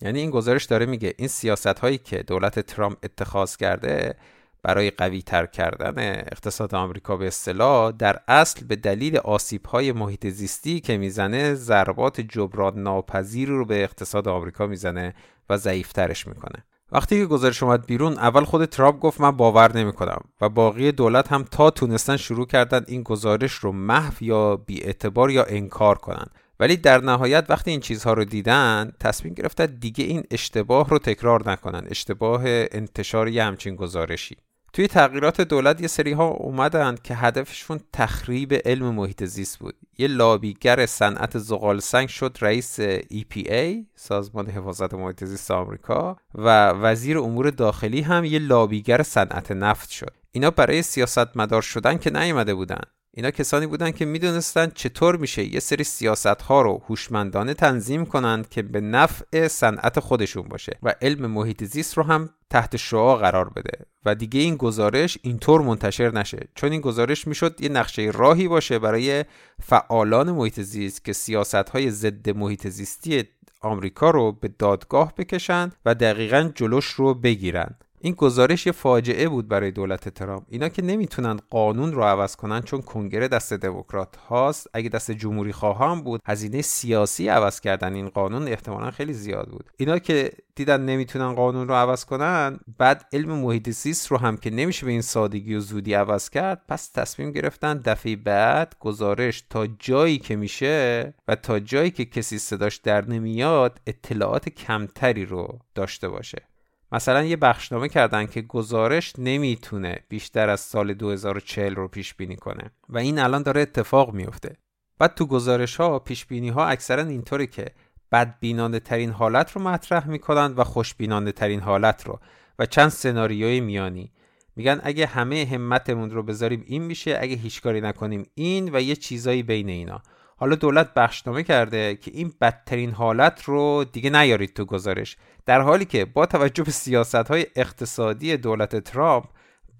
[0.00, 4.14] یعنی این گزارش داره میگه این سیاست هایی که دولت ترامپ اتخاذ کرده
[4.62, 10.26] برای قوی تر کردن اقتصاد آمریکا به اصطلاح در اصل به دلیل آسیب های محیط
[10.26, 15.14] زیستی که می‌زنه ضربات جبران ناپذیر رو به اقتصاد آمریکا می‌زنه
[15.50, 16.64] و ضعیفترش می‌کنه.
[16.92, 21.32] وقتی که گزارش اومد بیرون اول خود ترامپ گفت من باور نمی‌کنم و باقی دولت
[21.32, 26.26] هم تا تونستن شروع کردن این گزارش رو محو یا اعتبار یا انکار کنن.
[26.60, 31.50] ولی در نهایت وقتی این چیزها رو دیدن تصمیم گرفتن دیگه این اشتباه رو تکرار
[31.50, 31.82] نکنن.
[31.90, 34.36] اشتباه انتشار یه همچین گزارشی.
[34.72, 39.74] توی تغییرات دولت یه سری ها اومدن که هدفشون تخریب علم محیط زیست بود.
[39.98, 47.18] یه لابیگر صنعت زغال سنگ شد رئیس EPA سازمان حفاظت محیط زیست آمریکا و وزیر
[47.18, 50.14] امور داخلی هم یه لابیگر صنعت نفت شد.
[50.32, 52.80] اینا برای سیاست مدار شدن که نیومده بودن.
[53.14, 58.48] اینا کسانی بودن که می‌دونستن چطور میشه یه سری سیاست ها رو هوشمندانه تنظیم کنند
[58.48, 63.48] که به نفع صنعت خودشون باشه و علم محیط زیست رو هم تحت شعا قرار
[63.48, 63.78] بده.
[64.04, 66.48] و دیگه این گزارش اینطور منتشر نشه.
[66.54, 69.24] چون این گزارش می‌شد یه نقشه راهی باشه برای
[69.62, 73.24] فعالان محیط زیست که سیاست های ضد محیط زیستی
[73.60, 77.74] آمریکا رو به دادگاه بکشن و دقیقا جلوش رو بگیرن.
[78.04, 80.42] این گزارش یه فاجعه بود برای دولت ترامپ.
[80.48, 84.66] اینا که نمی‌تونن قانون رو عوض کنن چون کنگره دست دموکرات هاست.
[84.74, 89.70] اگه دست جمهوری خواهان بود هزینه سیاسی عوض کردن این قانون احتمالا خیلی زیاد بود.
[89.76, 94.50] اینا که دیدن نمی‌تونن قانون رو عوض کنن بعد علم محیط زیست رو هم که
[94.50, 99.66] نمیشه به این سادگی و زودی عوض کرد پس تصمیم گرفتن دفعه بعد گزارش تا
[99.66, 106.08] جایی که میشه و تا جایی که کسی صداش در نمیاد اطلاعات کمتری رو داشته
[106.08, 106.51] باشه.
[106.92, 112.70] مثلا یه بخشنامه کردن که گزارش نمی‌تونه بیشتر از سال 2040 رو پیش بینی کنه
[112.88, 114.56] و این الان داره اتفاق میفته
[114.98, 117.66] بعد تو گزارش ها پیش بینی ها اکثرا اینطوره که
[118.12, 122.20] بدبینانه ترین حالت رو مطرح می‌کنن و خوشبینانه ترین حالت رو
[122.58, 124.12] و چند سناریوی میانی.
[124.56, 128.96] میگن اگه همه همتمون رو بذاریم این میشه اگه هیچ کاری نکنیم این و یه
[128.96, 130.02] چیزایی بین اینا.
[130.42, 135.16] حالا دولت بخشنامه کرده که این بدترین حالت رو دیگه نیارید تو گزارش.
[135.46, 139.24] در حالی که با توجه به سیاست های اقتصادی دولت ترامپ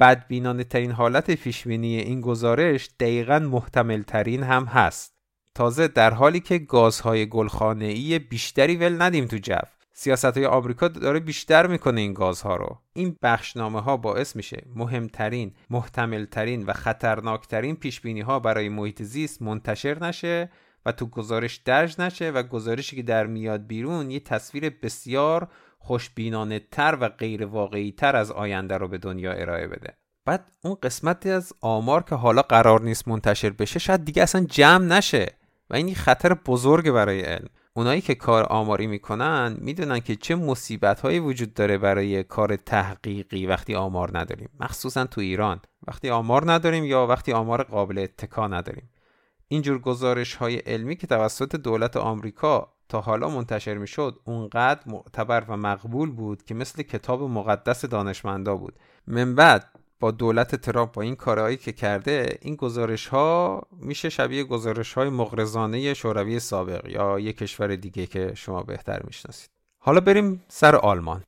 [0.01, 5.14] بدبینانه ترین حالت پیشبینی این گزارش دقیقا محتمل ترین هم هست.
[5.55, 9.55] تازه در حالی که گازهای گلخانه‌ای بیشتری ول ندیم تو جو.
[9.92, 12.78] سیاست های آمریکا داره بیشتر می‌کنه این گازها رو.
[12.92, 20.05] این بخشنامه ها باعث میشه مهمترین محتملترین و خطرناکترین پیش ها برای محیط زیست منتشر
[20.05, 20.50] نشه
[20.87, 26.59] و تو گزارش درج نشه و گزارشی که در میاد بیرون یه تصویر بسیار خوشبینانه
[26.59, 29.96] تر و غیر واقعی تر از آینده رو به دنیا ارائه بده.
[30.24, 34.85] بعد اون قسمتی از آمار که حالا قرار نیست منتشر بشه شاید دیگه اصلا جمع
[34.85, 35.26] نشه
[35.70, 37.48] و این خطر بزرگ برای علم.
[37.74, 43.46] اونایی که کار آماری می‌کنن می‌دونن که چه مصیبت هایی وجود داره برای کار تحقیقی
[43.46, 44.48] وقتی آمار نداریم.
[44.61, 45.61] مخصوصا تو ایران.
[45.87, 48.90] وقتی آمار نداریم یا وقتی آمار قابل اتکا نداریم.
[49.48, 55.44] اینجور گزارش های علمی که توسط دولت آمریکا تا حالا منتشر می شد اونقدر معتبر
[55.48, 58.74] و مقبول بود که مثل کتاب مقدس دانشمندا بود.
[59.06, 59.71] من بعد
[60.03, 65.09] با دولت ترامپ با این کارهایی که کرده این گزارش ها میشه شبیه گزارش های
[65.09, 69.51] مغرضانه شوروی سابق یا یک کشور دیگه که شما بهتر می‌شناسید.
[69.79, 71.23] حالا بریم سر آلمان.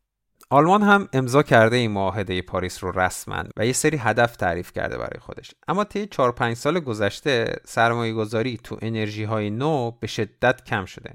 [0.51, 4.99] آلمان هم امضا کرده این معاهده پاریس رو رسما و یه سری هدف تعریف کرده
[4.99, 5.51] برای خودش.
[5.69, 10.85] اما طی 4 5 سال گذشته سرمایه گذاری تو انرژی های نو به شدت کم
[10.85, 11.15] شده.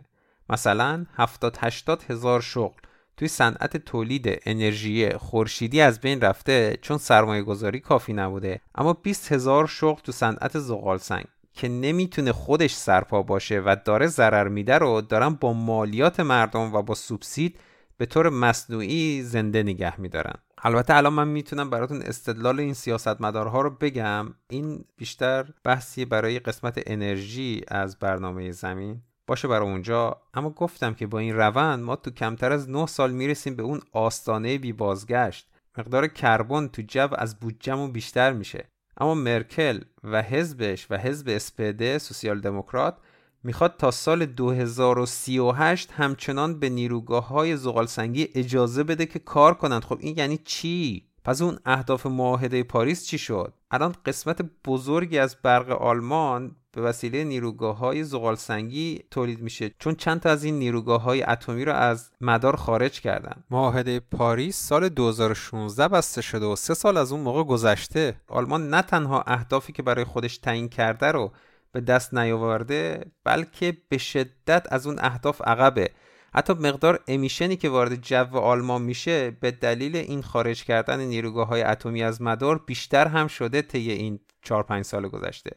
[0.50, 2.80] مثلا 70 80 هزار شغل
[3.20, 8.62] توی صنعت تولید انرژی خورشیدی از بین رفته چون سرمایه گذاری کافی نبوده.
[8.76, 14.08] اما 20 هزار شغل تو صنعت زغال سنگ که نمی‌تونه خودش سرپا باشه و داره
[14.08, 17.60] ضرر میده رو دارن با مالیات مردم و با سوبسید
[17.98, 20.36] به طور مصنوعی زنده نگه میدارن.
[20.64, 24.34] البته الان من می‌تونم براتون استدلال این سیاستمدارها رو بگم.
[24.50, 29.02] این بیشتر بحثی برای قسمت انرژی از برنامه زمین.
[29.30, 30.18] باشه برای اونجا.
[30.34, 33.82] اما گفتم که با این روند ما تو کمتر از 9 سال می‌رسیم به اون
[33.94, 35.48] آستانه بی بازگشت.
[35.78, 38.70] مقدار کربن تو جو از بودجهمون بیشتر میشه.
[38.98, 42.98] اما مرکل و حزبش و حزب اسپده سوسیال دموکرات
[43.44, 49.84] می‌خواد تا سال 2038 همچنان به نیروگاه های زغالسنگی اجازه بده که کار کنند.
[49.84, 55.36] خب این یعنی چی؟ پس اون اهداف معاهده پاریس چی شد؟ الان قسمت بزرگی از
[55.44, 60.60] برق آلمان به وسیله نیروگاه های زغال سنگی تولید میشه چون چند تا از این
[60.60, 63.44] نیروگاه های اتمی رو از مدار خارج کردن.
[63.52, 68.22] معاهده پاریس سال 2016 بسته شده و سه سال از اون موقع گذشته.
[68.28, 71.32] آلمان نه تنها اهدافی که برای خودش تعیین کرده رو
[71.72, 75.90] به دست نیاورده بلکه به شدت از اون اهداف عقبه.
[76.34, 81.64] حتی مقدار امیشنی که وارد جو آلمان میشه به دلیل این خارج کردن نیروگاه های
[81.64, 85.52] اتمی از مدار بیشتر هم شده طی این 4 5 سال گذشته.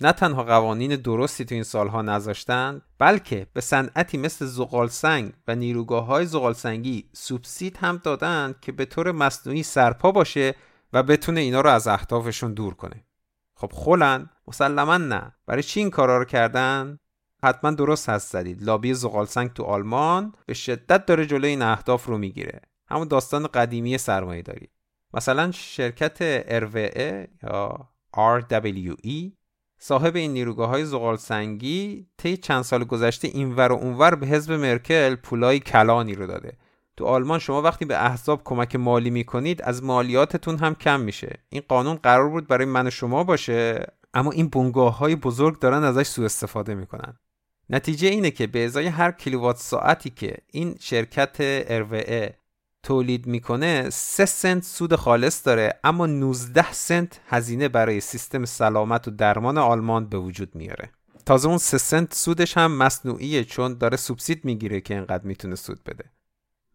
[0.00, 5.54] نه تنها قوانین درستی تو این سالها نذاشتن بلکه به صنعتی مثل زغال سنگ و
[5.54, 10.54] نیروگاه های زغال سنگی سوبسید هم دادن که به طور مصنوعی سرپا باشه
[10.92, 13.04] و بتونه اینا رو از اهدافشون دور کنه.
[13.54, 15.34] خب خولن مسلما نه.
[15.46, 16.98] برای چی این کارا رو کردن؟
[17.42, 18.62] حتما درست هست زدید.
[18.62, 22.60] لابی زغال سنگ تو آلمان به شدت داره جلوی این اهداف رو می‌گیره.
[22.88, 24.68] همون داستان قدیمی سرمایه داری.
[25.14, 29.32] مثلا شرکت RWE یا RWE
[29.78, 34.52] صاحب این نیروگاه های زغال سنگی طی چند سال گذشته اینور و اونور به حزب
[34.52, 36.56] مرکل پولای کلانی رو داده.
[36.96, 41.38] تو آلمان شما وقتی به احزاب کمک مالی می‌کنید از مالیاتتون هم کم میشه.
[41.48, 45.84] این قانون قرار بود برای من و شما باشه اما این بنگاه های بزرگ دارن
[45.84, 47.18] ازش سوء استفاده می‌کنن.
[47.70, 51.36] نتیجه اینه که به ازای هر کیلووات ساعتی که این شرکت
[51.82, 52.34] RWE
[52.82, 59.10] تولید می‌کنه 3 سنت سود خالص داره اما 19 سنت هزینه برای سیستم سلامت و
[59.10, 60.90] درمان آلمان به وجود میاره.
[61.26, 65.84] تازه اون 3 سنت سودش هم مصنوعیه چون داره سوبسید می‌گیره که اینقدر می‌تونه سود
[65.84, 66.04] بده.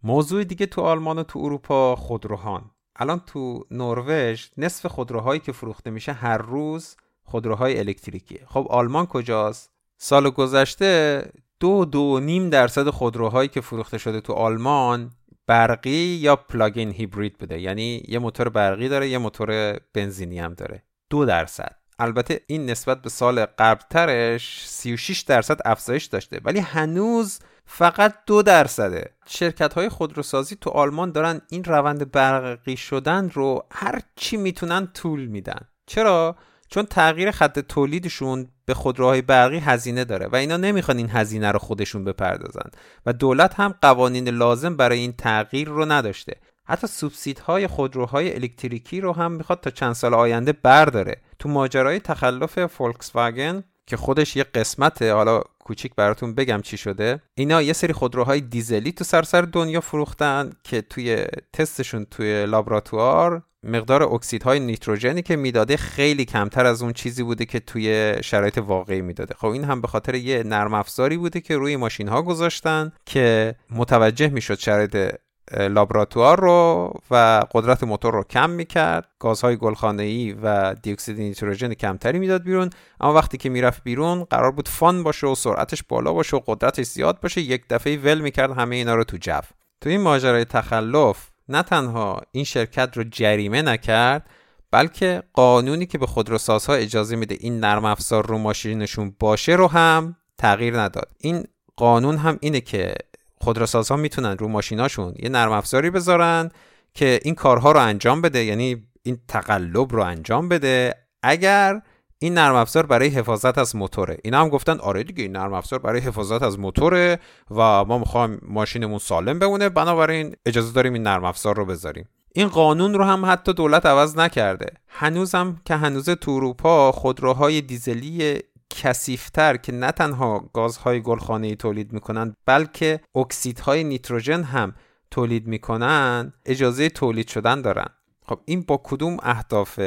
[0.04, 2.72] موضوع دیگه تو آلمان و تو اروپا خودروهان.
[2.96, 8.46] الان تو نروژ نصف خودروهایی که فروخته میشه هر روز خودروهای الکتریکیه.
[8.48, 9.71] خب آلمان کجاست؟
[10.04, 11.24] سال گذشته
[11.60, 15.12] دو دو نیم درصد خودروهایی که فروخته شده تو آلمان
[15.48, 17.62] برقی یا پلاگین هیبرید بوده.
[17.62, 20.84] یعنی یه موتور برقی داره یه موتور بنزینی هم داره.
[21.10, 21.76] دو درصد.
[22.00, 26.42] البته این نسبت به سال قبلترش 36 درصد افزایش داشته.
[26.44, 29.16] ولی هنوز فقط دو درصده.
[29.28, 35.26] شرکت های خودروسازی تو آلمان دارن این روند برقی شدن رو هر چی می‌تونن طول
[35.26, 35.68] میدن.
[35.86, 36.36] چرا؟
[36.72, 41.60] چون تغییر خط تولیدشون به خودروهای برقی هزینه داره و اینا نمی‌خوان این هزینه رو
[41.60, 42.70] خودشون بپردازن
[43.06, 46.36] و دولت هم قوانین لازم برای این تغییر رو نداشته.
[46.66, 51.22] حتی سوبسیدهای خودروهای الکتریکی رو هم می‌خواد تا چند سال آینده برداره.
[51.40, 57.22] تو ماجرای تخلف فولکس واگن که خودش یه قسمته حالا کوچیک براتون بگم چی شده
[57.34, 64.04] اینا یه سری خودروهای دیزلی تو سرسر دنیا فروختن که توی تستشون توی لابراتوار مقدار
[64.04, 69.36] اکسیدهای نیتروژنی که می‌داده خیلی کمتر از اون چیزی بوده که توی شرایط واقعی می‌داده.
[69.38, 73.56] خب این هم به خاطر یه نرم افزاری بوده که روی ماشین ها گذاشتن که
[73.70, 75.16] متوجه می‌شد شرایط
[75.58, 79.08] لابراتوار رو و قدرت موتور رو کم می‌کرد.
[79.20, 79.58] گازهای
[80.00, 82.70] ای و دیوکسید نیتروژن کمتری می‌داد بیرون.
[83.00, 86.86] اما وقتی که می‌رفت بیرون قرار بود فان باشه و سرعتش بالا باشه و قدرتش
[86.86, 89.40] زیاد باشه یک دفعه ول می‌کرد همه اینا رو تو جو.
[89.82, 94.30] تو این ماجرای تخلف نه تنها این شرکت رو جریمه نکرد
[94.72, 100.16] بلکه قانونی که به خودروسازها اجازه میده این نرم افزار رو ماشینشون باشه رو هم
[100.38, 101.12] تغییر نداد.
[101.18, 101.44] این
[101.76, 102.94] قانون هم اینه که
[103.42, 106.52] خودروسازها می‌تونن رو ماشیناشون یه نرم افزاری بذارن
[106.94, 110.96] که این کارها رو انجام بده یعنی این تقلب رو انجام بده.
[111.24, 111.82] اگر
[112.24, 114.18] این نرم افزار برای حفاظت از موتوره.
[114.24, 117.20] اینا هم گفتن آره دیگه این نرم افزار برای حفاظت از موتوره
[117.52, 119.70] و ما می‌خوایم ماشینمون سالم بمونه.
[119.70, 122.08] بنابراین اجازه داریم این نرم افزار رو بذاریم.
[122.34, 124.66] این قانون رو هم حتی دولت عوض نکرده.
[124.88, 132.36] هنوزم که هنوز تو اروپا خودروهای دیزلی کثیفتر که نه تنها گازهای گلخانه‌ای تولید می‌کنن
[132.46, 134.74] بلکه اکسیدهای نیتروژن هم
[135.12, 137.88] تولید می‌کنن اجازه تولید شدن دارن.
[138.26, 139.80] خب این با کدوم اهداف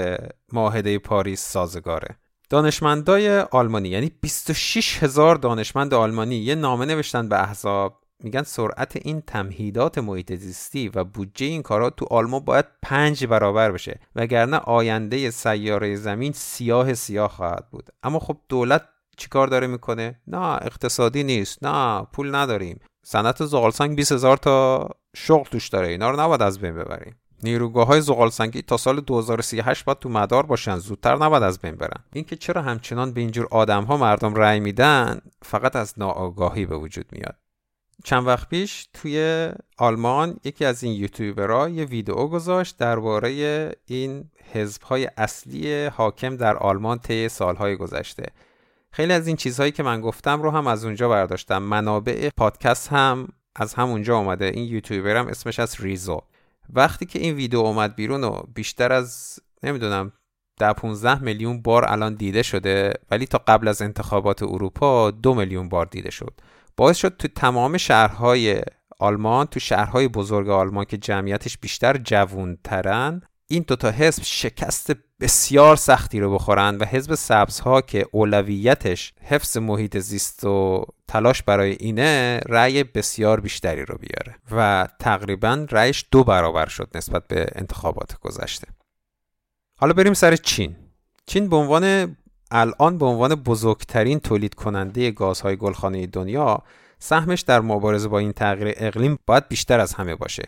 [0.53, 2.17] معاهده پاریس سازگاره؟
[2.55, 9.21] دانشمندای آلمانی یعنی 26 هزار دانشمند آلمانی یه نامه نوشتن به احزاب میگن سرعت این
[9.21, 15.31] تمهیدات محیط زیستی و بودجه این کارا تو آلمان باید پنج برابر بشه وگرنه آینده
[15.31, 17.91] سیاره زمین سیاه سیاه خواهد بود.
[18.03, 18.83] اما خب دولت
[19.17, 21.59] چیکار داره می‌کنه؟ نه اقتصادی نیست.
[21.65, 22.81] نه پول نداریم.
[23.05, 27.17] صنعت زغالسنگ 20 هزار تا شغل توش داره اینا رو نباید از بین ببریم.
[27.45, 31.75] نیروگاه های زغال سنگی تا سال 2038 باید تو مدار باشن زودتر نباید از بین
[31.75, 32.05] برن.
[32.13, 37.07] اینکه چرا همچنان به اینجور آدم ها مردم رأی میدن فقط از ناآگاهی به وجود
[37.13, 37.37] میاد.
[38.05, 43.31] چند وقت پیش توی آلمان یکی از این یوتیوبرها یه ویدیو گذاشت درباره
[43.87, 48.27] این حزبهای اصلی حاکم در آلمان طی سالهای گذشته.
[48.91, 51.63] خیلی از این چیزهایی که من گفتم رو هم از اونجا برداشتم.
[51.63, 56.21] منابع پادکست هم از همونجا آمده این یوتیوبر هم اسمش از ریزو.
[56.73, 60.13] وقتی که این ویدیو اومد بیرون و بیشتر از نمی‌دونم
[60.61, 65.69] ده 15 میلیون بار الان دیده شده ولی تا قبل از انتخابات اروپا دو میلیون
[65.69, 66.41] بار دیده شد.
[66.77, 68.63] باعث شد تو تمام شهرهای
[68.99, 76.21] آلمان تو شهرهای بزرگ آلمان که جمعیتش بیشتر جوونترن این دوتا حزب شکست بسیار سختی
[76.21, 82.85] رو بخورن و حزب سبزها که اولویتش حفظ محیط زیست و تلاش برای اینه رأی
[82.85, 88.67] بسیار بیشتری رو بیاره و تقریبا رأیش دو برابر شد نسبت به انتخابات گذشته.
[89.77, 90.77] حالا بریم سر چین.
[91.27, 92.17] چین به عنوان
[92.51, 96.63] الان به عنوان بزرگترین تولید کننده گازهای گلخانه دنیا
[96.99, 100.43] سهمش در مبارزه با این تغییر اقلیم باید بیشتر از همه باشه.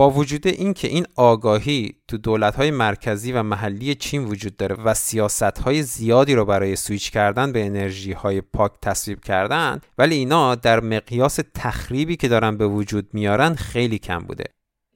[0.00, 5.82] با وجود اینکه این آگاهی تو دولت‌های مرکزی و محلی چین وجود داره و سیاست‌های
[5.82, 12.16] زیادی رو برای سویچ کردن به انرژی‌های پاک تصویب کردن ولی اینا در مقیاس تخریبی
[12.16, 14.44] که دارن به وجود میارن خیلی کم بوده.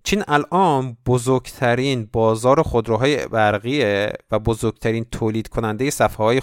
[0.04, 6.40] چین الان بزرگترین بازار خودروهای برقیه و بزرگترین تولید کننده صفحه های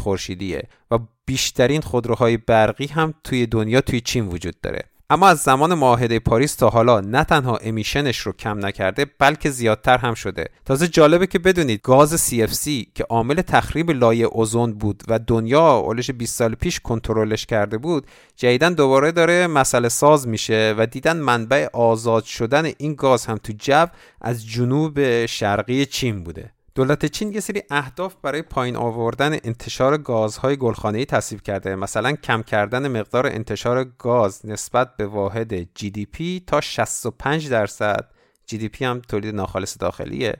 [0.92, 4.91] و بیشترین خودروهای برقی هم توی دنیا توی چین وجود داره.
[5.12, 9.98] اما از زمان معاهده پاریس تا حالا نه تنها امیشنش رو کم نکرده بلکه زیادتر
[9.98, 10.46] هم شده.
[10.66, 16.12] تازه جالبه که بدونید گاز CFC که عامل تخریب لایه اوزون بود و دنیا اولش
[16.12, 21.68] 20 سال پیش کنترلش کرده بود جدیدا دوباره داره مسئله ساز میشه و دیدن منبع
[21.74, 23.86] آزاد شدن این گاز هم تو جو
[24.22, 26.52] از جنوب شرقی چین بوده.
[26.76, 31.76] دولت چین یه سری اهداف برای پایین آوردن انتشار گازهای گلخانه‌ای تصویب کرده.
[31.76, 38.12] مثلا کم کردن مقدار انتشار گاز نسبت به واحد GDP تا 65 درصد.
[38.52, 40.34] GDP هم تولید ناخالص داخلیه.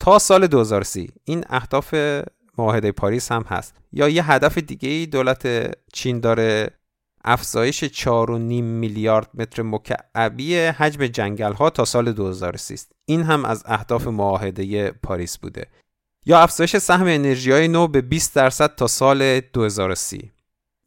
[0.00, 1.94] تا سال 2030 این اهداف
[2.58, 3.74] معاهده پاریس هم هست.
[3.92, 6.70] یا یه هدف دیگه ای دولت چین داره
[7.24, 8.30] افزایش 4.5
[8.62, 15.38] میلیارد متر مکعبی حجم جنگل ها تا سال 2030 این هم از اهداف معاهده پاریس
[15.38, 15.66] بوده.
[16.26, 20.30] یا افزایش سهم انرژی های نو به 20 درصد تا سال 2030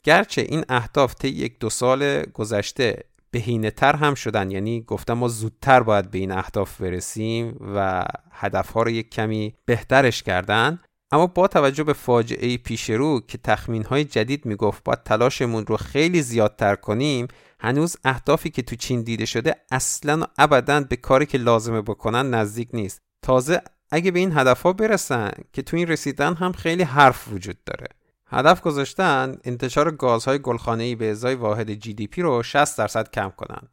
[0.04, 5.28] گرچه این اهداف طی یک دو سال گذشته بهینه تر هم شدن یعنی گفتم ما
[5.28, 10.80] زودتر باید به این اهداف برسیم و هدفها رو یک کمی بهترش کردن
[11.14, 15.78] اما با توجه به فاجعه پیش رو که تخمین های جدید می‌گفت باید تلاشمون رو
[15.78, 17.28] خیلی زیادتر کنیم
[17.60, 22.70] هنوز اهدافی که تو چین دیده شده اصلا ابدا به کاری که لازمه بکنن نزدیک
[22.74, 23.02] نیست.
[23.22, 23.62] تازه
[23.92, 27.88] اگه به این هدف ها برسن که تو این رسیدن هم خیلی حرف وجود داره.
[28.28, 33.32] هدف گذاشتن انتشار گازهای گلخانه‌ای به ازای واحد جی دی پی رو 60 درصد کم
[33.38, 33.68] کنن.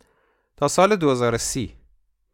[0.56, 1.79] تا سال 2030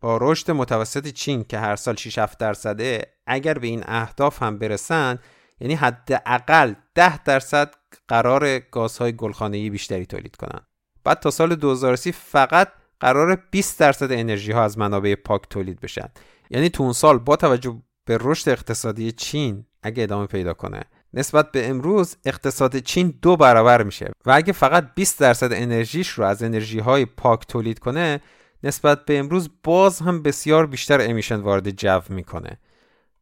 [0.00, 4.58] با رشد متوسط چین که هر سال 6 7 درصده اگر به این اهداف هم
[4.58, 5.18] برسن
[5.60, 7.74] یعنی حداقل 10 درصد
[8.08, 10.60] قرار گازهای گلخانه‌ای بیشتری تولید کنن.
[11.04, 12.68] بعد تا سال 2030 فقط
[13.00, 16.08] قرار 20 درصد انرژی ها از منابع پاک تولید بشن.
[16.50, 20.80] یعنی تو اون سال با توجه به رشد اقتصادی چین اگه ادامه پیدا کنه
[21.14, 24.10] نسبت به امروز اقتصاد چین دو برابر میشه.
[24.26, 28.20] و اگه فقط 20 درصد انرژیش رو از انرژی های پاک تولید کنه
[28.66, 32.58] نسبت به امروز باز هم بسیار بیشتر امیشن وارد جو می‌کنه.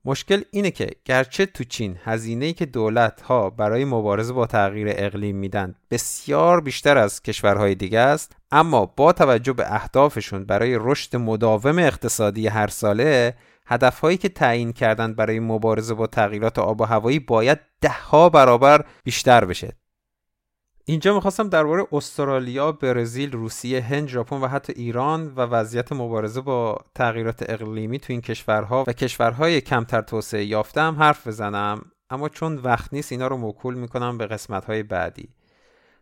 [0.05, 5.37] مشکل اینه که گرچه تو چین هزینه‌ای که دولت ها برای مبارزه با تغییر اقلیم
[5.37, 11.79] میدن بسیار بیشتر از کشورهای دیگه است اما با توجه به اهدافشون برای رشد مداوم
[11.79, 13.35] اقتصادی هر ساله
[13.67, 19.45] هدفهایی که تعیین کردن برای مبارزه با تغییرات آب و هوایی باید دهها برابر بیشتر
[19.45, 19.73] بشه.
[20.87, 26.79] اینجا می‌خواستم درباره استرالیا، برزیل، روسیه، هند، ژاپن و حتی ایران و وضعیت مبارزه با
[26.95, 31.91] تغییرات اقلیمی تو این کشورها و کشورهای کمتر توسعه یافته هم حرف بزنم.
[32.11, 35.29] اما چون وقت نیست اینا رو موکول می‌کنم به قسمتهای بعدی.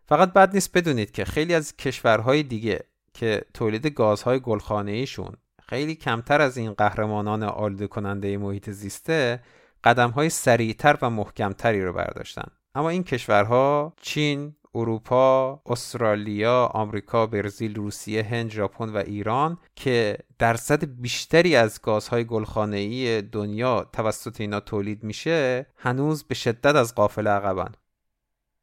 [0.07, 2.81] فقط بد نیست بدونید که خیلی از کشورهای دیگه
[3.15, 5.33] که تولید گازهای گلخانه ایشون
[5.69, 9.43] خیلی کمتر از این قهرمانان آلوده کننده محیط زیسته
[9.85, 12.47] قدم های سریعتر و محکمتری رو برداشتن.
[12.75, 20.85] اما این کشورها چین، اروپا، استرالیا، آمریکا، برزیل، روسیه، هند، ژاپن و ایران که درصد
[20.85, 27.73] بیشتری از گازهای گلخانه‌ای دنیا توسط اینا تولید میشه هنوز به شدت از قافل عقبن.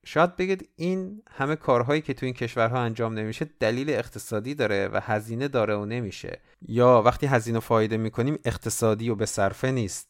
[0.06, 5.00] شاید بگید این همه کارهایی که تو این کشورها انجام نمیشه دلیل اقتصادی داره و
[5.04, 6.42] هزینه داره و نمیشه.
[6.68, 10.10] یا وقتی هزینه فایده می‌کنیم اقتصادی و به صرفه نیست.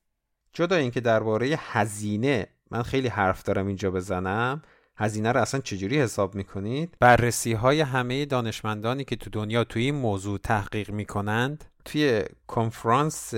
[0.53, 4.61] جدا اینکه درباره هزینه من خیلی حرف دارم اینجا بزنم.
[4.99, 9.95] هزینه رو اصلا چجوری حساب می‌کنید؟ بررسی های همه دانشمندانی که تو دنیا توی این
[9.95, 13.33] موضوع تحقیق می‌کنند توی کنفرانس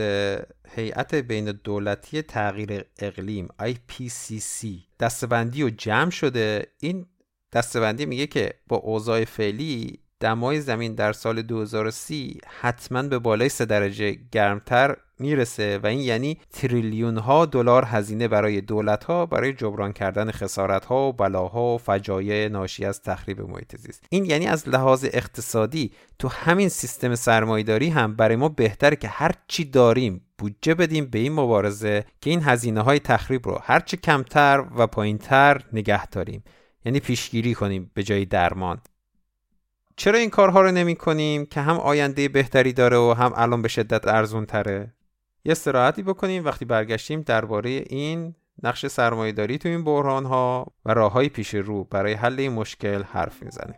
[0.75, 4.67] هیئت بین دولتی تغییر اقلیم IPCC
[4.99, 6.67] دستبندی و جمع شده.
[6.79, 7.05] این
[7.53, 13.65] دستبندی میگه که با اوضاع فعلی دمای زمین در سال 2030 حتما به بالای 3
[13.65, 19.93] درجه گرمتر می‌رسه و این یعنی تریلیون ها دلار هزینه برای دولت ها برای جبران
[19.93, 24.05] کردن خسارت ها و بلاها و فجایع ناشی از تخریب محیط زیست.
[24.09, 29.31] این یعنی از لحاظ اقتصادی تو همین سیستم سرمایداری هم برای ما بهتره که هر
[29.47, 34.65] چی داریم بودجه بدیم به این مبارزه که این هزینه های تخریب رو هرچه کمتر
[34.75, 36.43] و پایینتر نگه داریم.
[36.85, 38.81] یعنی پیشگیری کنیم به جای درمان.
[40.01, 43.67] چرا این کارها رو نمی کنیم که هم آینده بهتری داره و هم الان به
[43.67, 44.93] شدت ارزون تره
[45.45, 51.11] یه استراحتی بکنیم وقتی برگشتیم درباره این نقش سرمایهداری تو این بحران ها و راه
[51.11, 53.75] های پیش رو برای حل این مشکل حرف می‌زنیم.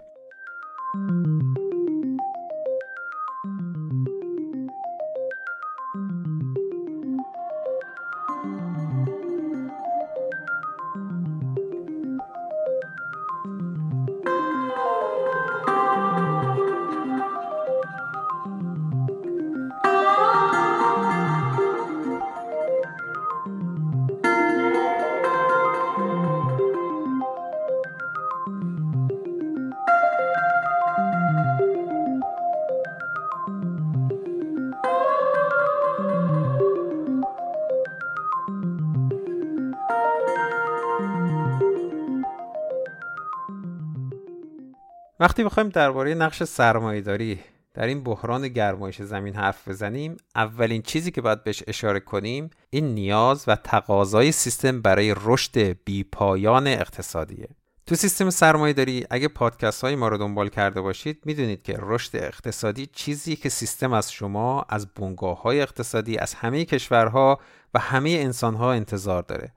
[45.45, 47.39] وقتی درباره نقش سرمایهداری
[47.73, 52.93] در این بحران گرمایش زمین حرف بزنیم اولین چیزی که باید بهش اشاره کنیم این
[52.93, 57.47] نیاز و تقاضای سیستم برای رشد بیپایان اقتصادیه.
[57.85, 62.85] تو سیستم سرمایهداری اگه پادکست های ما رو دنبال کرده باشید می‌دونید که رشد اقتصادی
[62.85, 67.39] چیزی که سیستم از شما از بنگاه های اقتصادی از همه کشورها
[67.73, 69.53] و همه انسانها انتظار داره.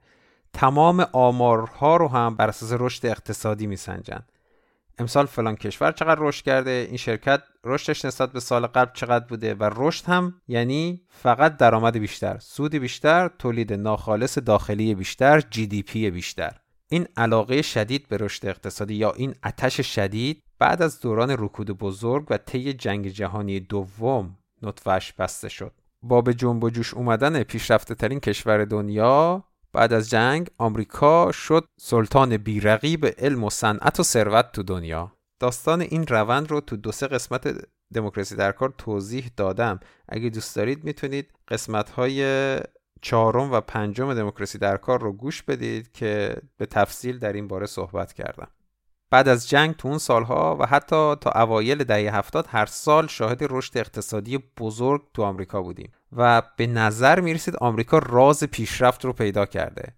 [0.53, 4.31] تمام آمارها رو هم بر اساس رشد اقتصادی میسنجند
[4.99, 9.55] امسال فلان کشور چقدر رشد کرده این شرکت رشدش نسبت به سال قبل چقدر بوده
[9.55, 15.83] و رشد هم یعنی فقط درآمد بیشتر سود بیشتر تولید ناخالص داخلی بیشتر جی دی
[15.83, 16.51] پی بیشتر.
[16.89, 22.25] این علاقه شدید به رشد اقتصادی یا این اتش شدید بعد از دوران رکود بزرگ
[22.29, 25.73] و طی جنگ جهانی دوم نطفهش بسته شد.
[26.01, 29.43] با به جنب و جوش اومدن پیشرفته ترین کشور دنیا
[29.77, 35.11] بعد از جنگ آمریکا شد سلطان بیرقیب علم و صنعت و ثروت تو دنیا.
[35.39, 39.79] داستان این روند رو تو دو سه قسمت دموکراسی در کار توضیح دادم.
[40.09, 42.59] اگه دوست دارید می‌تونید قسمت های
[43.01, 47.65] چهارم و پنجم دموکراسی در کار رو گوش بدید که به تفصیل در این باره
[47.65, 48.47] صحبت کردم.
[49.09, 53.39] بعد از جنگ تو اون سالها و حتی تا اوایل دهه هفتاد هر سال شاهد
[53.49, 59.45] رشد اقتصادی بزرگ تو آمریکا بودیم و به نظر می‌رسید آمریکا راز پیشرفت رو پیدا
[59.45, 59.93] کرده.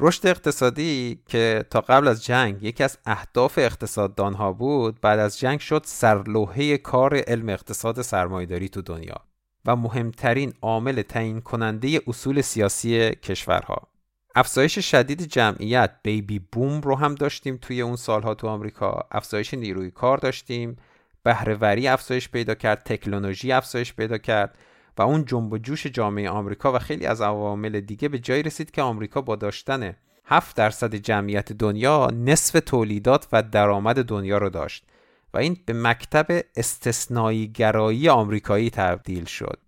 [0.00, 5.60] رشد اقتصادی که تا قبل از جنگ یکی از اهداف اقتصاددانها بود بعد از جنگ
[5.60, 9.16] شد سرلوحه کار علم اقتصاد سرمایداری تو دنیا
[9.66, 13.88] و مهمترین عامل تعیین کننده اصول سیاسی کشورها.
[14.38, 19.06] افزایش شدید جمعیت بیبی بوم رو هم داشتیم توی اون سالها تو آمریکا.
[19.12, 20.76] افزایش نیروی کار داشتیم.
[21.22, 22.82] بهرهوری افزایش پیدا کرد.
[22.84, 24.58] تکنولوژی افزایش پیدا کرد.
[24.98, 28.70] و اون جنب و جوش جامعه آمریکا و خیلی از عوامل دیگه به جایی رسید
[28.70, 34.84] که آمریکا با داشتن 7 درصد جمعیت دنیا نصف تولیدات و درآمد دنیا رو داشت.
[35.34, 36.26] و این به مکتب
[36.56, 39.58] استثنایی گرایی آمریکایی تبدیل شد.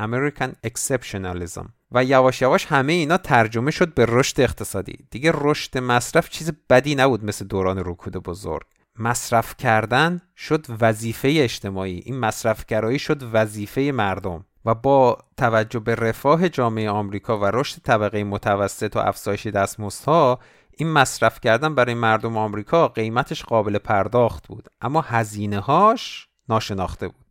[0.00, 1.68] American Exceptionalism.
[1.92, 4.98] و یواش یواش همه اینا ترجمه شد به رشد اقتصادی.
[5.10, 8.66] دیگه رشد مصرف چیز بدی نبود مثل دوران رکود بزرگ.
[8.98, 12.02] مصرف کردن شد وظیفه اجتماعی.
[12.04, 14.44] این مصرفگرایی شد وظیفه مردم.
[14.64, 20.38] و با توجه به رفاه جامعه آمریکا و رشد طبقه متوسط و افزایش دستمزدها
[20.70, 24.68] این مصرف کردن برای مردم آمریکا قیمتش قابل پرداخت بود.
[24.80, 27.29] اما هزینه هاش ناشناخته بود.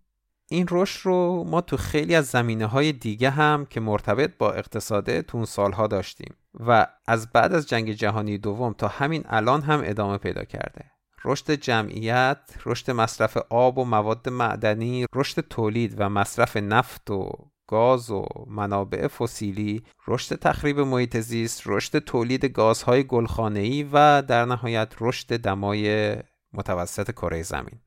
[0.52, 5.22] این رشد رو ما تو خیلی از زمینه های دیگه هم که مرتبط با اقتصاده
[5.22, 9.82] تو اون سالها داشتیم و از بعد از جنگ جهانی دوم تا همین الان هم
[9.86, 10.86] ادامه پیدا کرده
[11.26, 17.32] رشد جمعیت، رشد مصرف آب و مواد معدنی، رشد تولید و مصرف نفت و
[17.68, 24.94] گاز و منابع فسیلی، رشد تخریب محیط زیست، رشد تولید گازهای گلخانه‌ای و در نهایت
[25.00, 26.16] رشد دمای
[26.54, 27.80] متوسط کره زمین.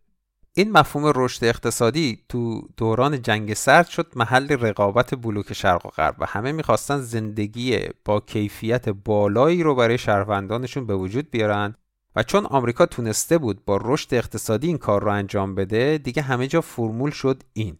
[0.54, 6.16] این مفهوم رشد اقتصادی تو دوران جنگ سرد شد محل رقابت بلوک شرق و غرب
[6.18, 11.74] و همه می‌خواستن زندگی با کیفیت بالایی رو برای شهروندانشون به وجود بیارن
[12.16, 16.46] و چون آمریکا تونسته بود با رشد اقتصادی این کار رو انجام بده دیگه همه
[16.46, 17.78] جا فرمول شد این.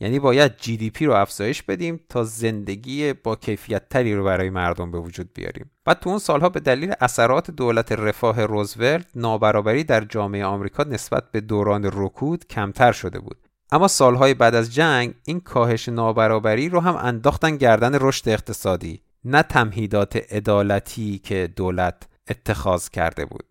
[0.00, 4.50] یعنی باید جی دی پی رو افزایش بدیم تا زندگی با کیفیت تری رو برای
[4.50, 5.70] مردم به وجود بیاریم.
[5.86, 11.30] و تو اون سالها به دلیل اثرات دولت رفاه روزولت نابرابری در جامعه آمریکا نسبت
[11.30, 13.36] به دوران رکود کمتر شده بود.
[13.72, 19.42] اما سالهای بعد از جنگ این کاهش نابرابری رو هم انداختن گردن رشد اقتصادی نه
[19.42, 23.44] تمهیدات عدالتی که دولت اتخاذ کرده بود.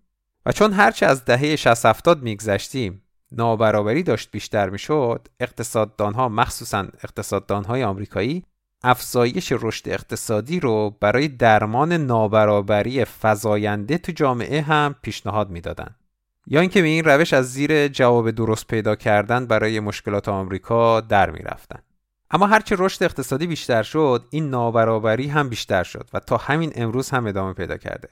[0.45, 3.02] و چون هرچه از دهه 60 70 میگذشتیم
[3.33, 8.43] نابرابری داشت بیشتر می‌شد اقتصاددانها مخصوصا اقتصاددانهای آمریکایی
[8.83, 15.95] افزایش رشد اقتصادی رو برای درمان نابرابری فزاینده تو جامعه هم پیشنهاد می‌دادند
[16.47, 21.31] یا اینکه به این روش از زیر جواب درست پیدا کردن برای مشکلات آمریکا در
[21.31, 21.79] می‌رفتن.
[22.31, 27.09] اما هرچه رشد اقتصادی بیشتر شد این نابرابری هم بیشتر شد و تا همین امروز
[27.09, 28.09] هم ادامه پیدا کرده.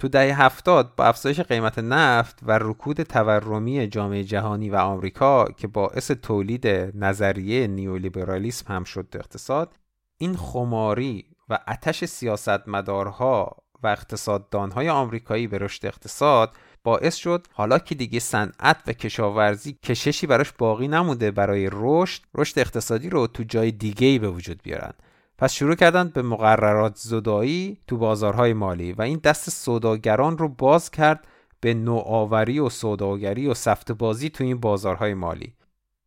[0.00, 5.66] تو دهه هفتاد با افزایش قیمت نفت و رکود تورمی جامعه جهانی و آمریکا که
[5.66, 9.76] باعث تولید نظریه نیولیبرالیسم هم شد اقتصاد
[10.18, 16.52] این خماری و اتش سیاستمدارها و اقتصاددانهای آمریکایی به رشد اقتصاد
[16.84, 22.58] باعث شد حالا که دیگه صنعت و کشاورزی کششی براش باقی نموده برای رشد رشد
[22.58, 24.92] اقتصادی رو تو جای دیگه به وجود بیارن.
[25.40, 30.90] پس شروع کردن به مقررات زدایی تو بازارهای مالی و این دست سوداگران رو باز
[30.90, 31.26] کرد
[31.60, 35.54] به نوآوری و سوداگری و سفت بازی تو این بازارهای مالی.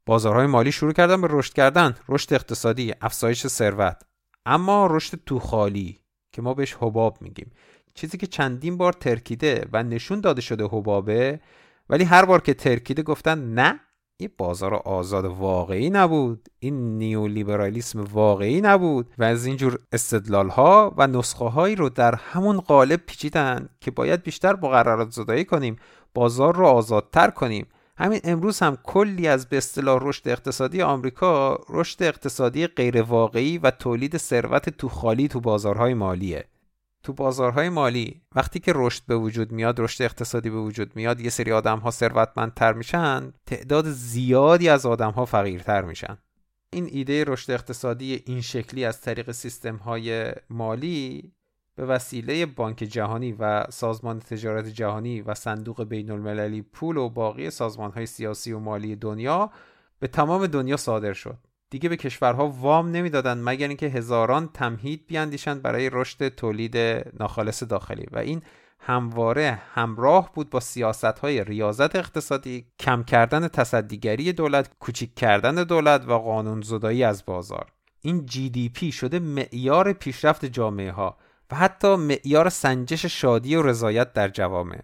[0.05, 4.01] بازارهای مالی شروع کردن به رشد کردن رشد اقتصادی افزایش ثروت.
[4.45, 5.99] اما رشد تو خالی
[6.31, 7.51] که ما بهش حباب میگیم.
[7.93, 11.39] چیزی که چندین بار ترکیده و نشون داده شده حبابه
[11.89, 13.79] ولی هر بار که ترکیده گفتن نه
[14.17, 16.49] این بازار آزاد واقعی نبود.
[16.59, 19.09] این نیولیبرالیسم واقعی نبود.
[19.17, 24.23] و از اینجور استدلال ها و نسخه هایی رو در همون قالب پیچیدن که باید
[24.23, 25.75] بیشتر مقررات زدایی کنیم
[26.13, 27.67] بازار رو آزادتر کنیم.
[27.97, 33.71] همین امروز هم کلی از به اصطلاح رشد اقتصادی آمریکا رشد اقتصادی غیر واقعی و
[33.71, 36.45] تولید ثروت تو خالی تو بازارهای مالیه.
[37.03, 41.29] تو بازارهای مالی وقتی که رشد به وجود میاد رشد اقتصادی به وجود میاد یه
[41.29, 46.17] سری آدم ها ثروتمندتر میشن تعداد زیادی از آدم ها فقیرتر میشن.
[46.69, 51.33] این ایده رشد اقتصادی این شکلی از طریق سیستم های مالی
[51.75, 57.49] به وسیله بانک جهانی و سازمان تجارت جهانی و صندوق بین المللی پول و باقی
[57.49, 59.51] سازمان های سیاسی و مالی دنیا
[59.99, 61.37] به تمام دنیا صادر شد.
[61.73, 66.77] دیگه به کشورها وام نمی‌دادند مگر اینکه هزاران تمهید بیاندیشند برای رشد تولید
[67.19, 68.05] ناخالص داخلی.
[68.11, 68.41] و این
[68.79, 76.07] همواره همراه بود با سیاست های ریاضت اقتصادی کم کردن تصدیگری دولت کوچیک کردن دولت
[76.07, 77.71] و قانون زدایی از بازار.
[78.01, 81.17] این GDP شده معیار پیشرفت جامعه ها
[81.51, 84.79] و حتی معیار سنجش شادی و رضایت در جوامع.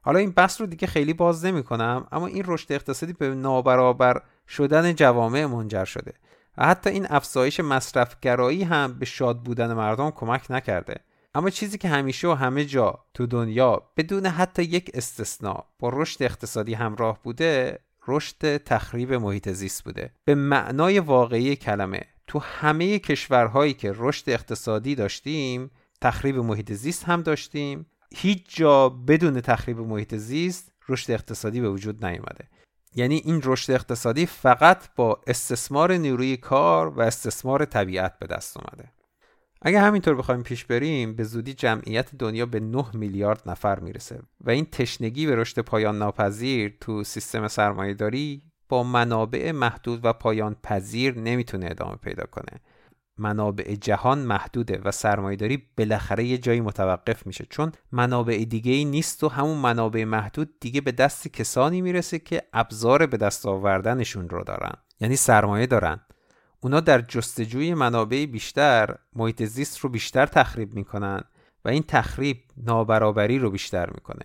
[0.00, 4.22] حالا این بحث رو دیگه خیلی باز نمی کنم اما این رشد اقتصادی به نابرابر
[4.48, 6.12] شدن جوامع منجر شده.
[6.58, 11.00] و حتی این افزایش مصرفگرایی هم به شاد بودن مردم کمک نکرده.
[11.34, 16.22] اما چیزی که همیشه و همه جا تو دنیا بدون حتی یک استثنا با رشد
[16.22, 17.78] اقتصادی همراه بوده
[18.08, 20.10] رشد تخریب محیط زیست بوده.
[20.24, 27.22] به معنای واقعی کلمه تو همه کشورهایی که رشد اقتصادی داشتیم تخریب محیط زیست هم
[27.22, 27.86] داشتیم.
[28.14, 32.48] هیچ جا بدون تخریب محیط زیست رشد اقتصادی به وجود نیومده.
[32.94, 38.90] یعنی این رشد اقتصادی فقط با استثمار نیروی کار و استثمار طبیعت به دست اومده.
[39.62, 44.50] اگه همینطور بخوایم پیش بریم به زودی جمعیت دنیا به 9 میلیارد نفر می‌رسه و
[44.50, 50.56] این تشنگی به رشد پایان ناپذیر تو سیستم سرمایه داری با منابع محدود و پایان
[50.62, 52.60] پذیر نمی‌تونه ادامه پیدا کنه.
[53.18, 57.46] منابع جهان محدوده و سرمایهداری بالاخره یه جایی متوقف میشه.
[57.50, 62.42] چون منابع دیگه ای نیست و همون منابع محدود دیگه به دست کسانی می‌رسه که
[62.52, 64.72] ابزار به دست آوردنشون رو دارن.
[65.00, 66.00] یعنی سرمایه دارن.
[66.60, 71.20] اونا در جستجوی منابع بیشتر محیط زیست رو بیشتر تخریب می‌کنن
[71.64, 74.24] و این تخریب نابرابری رو بیشتر می‌کنه.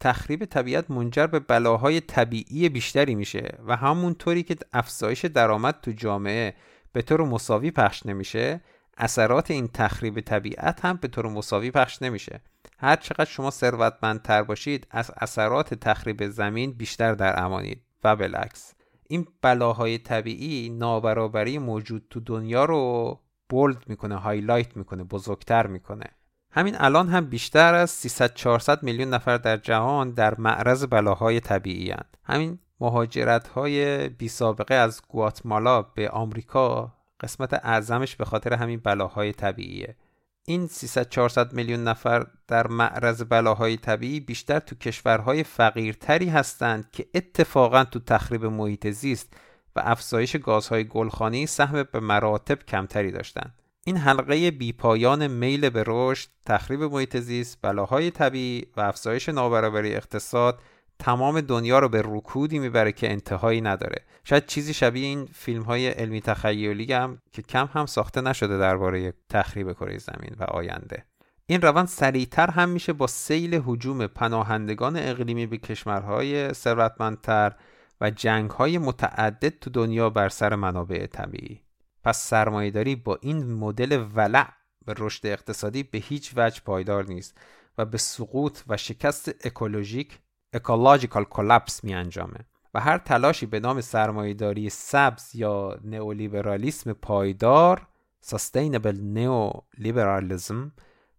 [0.00, 6.54] تخریب طبیعت منجر به بلاهای طبیعی بیشتری میشه و همونطوری که افزایش درآمد تو جامعه
[6.92, 8.60] به طور مساوی پخش نمیشه.
[8.96, 12.40] اثرات این تخریب طبیعت هم به طور مساوی پخش نمیشه.
[12.78, 17.82] هر چقدر شما ثروتمندتر باشید از اثرات تخریب زمین بیشتر در امانید.
[18.04, 18.74] و بالعکس.
[19.08, 26.06] این بلاهای طبیعی نابرابری موجود تو دنیا رو bold می‌کنه highlight می‌کنه بزرگتر می‌کنه.
[26.50, 31.90] همین الان هم بیشتر از 300 400 میلیون نفر در جهان در معرض بلاهای طبیعی
[31.90, 32.16] هستند.
[32.24, 39.32] همین مهاجرت های بی سابقه از گواتمالا به آمریکا قسمت اعظمش به خاطر همین بلاهای
[39.32, 39.96] طبیعیه.
[40.44, 47.06] این 300 400 میلیون نفر در معرض بلاهای طبیعی بیشتر تو کشورهای فقیرتری هستند که
[47.14, 49.34] اتفاقا تو تخریب محیط زیست
[49.76, 53.54] و افزایش گازهای گلخانی سهم به مراتب کمتری داشتند.
[53.84, 60.60] این حلقه بیپایان میل به رشد، تخریب محیط زیست، بلاهای طبیعی و افزایش نابرابری اقتصاد
[60.98, 64.04] تمام دنیا رو به رکودی می‌بره که انتهایی نداره.
[64.24, 69.12] شاید چیزی شبیه این فیلم های علمی تخیلی هم که کم هم ساخته نشده درباره
[69.28, 71.04] تخریب کره زمین و آینده.
[71.46, 77.52] این روند سریعتر هم میشه با سیل حجوم پناهندگان اقلیمی به کشورهای ثروتمندتر
[78.00, 81.60] و جنگ های متعدد تو دنیا بر سر منابع طبیعی.
[82.04, 84.48] پس سرمایهداری با این مدل ولع
[84.86, 87.38] به رشد اقتصادی به هیچ وجه پایدار نیست
[87.78, 90.18] و به سقوط و شکست اکولوژیک
[90.52, 92.38] اکولوژیکال کلاپس می انجامه
[92.74, 97.86] و هر تلاشی به نام سرمایهداری سبز یا نئولیبرالیسم پایدار
[98.26, 100.70] Sustainable Neoliberalism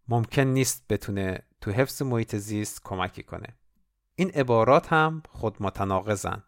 [0.08, 3.48] ممکن نیست بتونه تو حفظ محیط زیست کمکی کنه.
[4.16, 6.44] این عبارات هم خود متناقضن.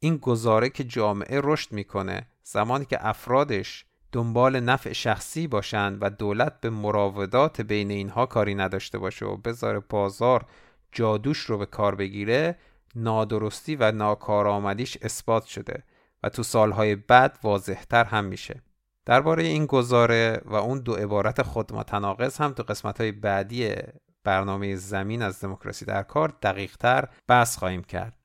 [0.00, 6.60] این گزاره که جامعه رشد می‌کنه زمانی که افرادش دنبال نفع شخصی باشند و دولت
[6.60, 10.46] به مراودات بین اینها کاری نداشته باشه و بذاره بازار
[10.92, 12.56] جادوش رو به کار بگیره
[12.94, 15.82] نادرستی و ناکارآمدیش اثبات شده
[16.22, 18.62] و تو سالهای بعد واضحتر هم میشه.
[19.06, 23.74] درباره این گزاره و اون دو عبارت خود متناقض هم تو قسمت های بعدی
[24.24, 28.16] برنامه زمین از دموکراسی در کار دقیقتر بحث خواهیم کرد.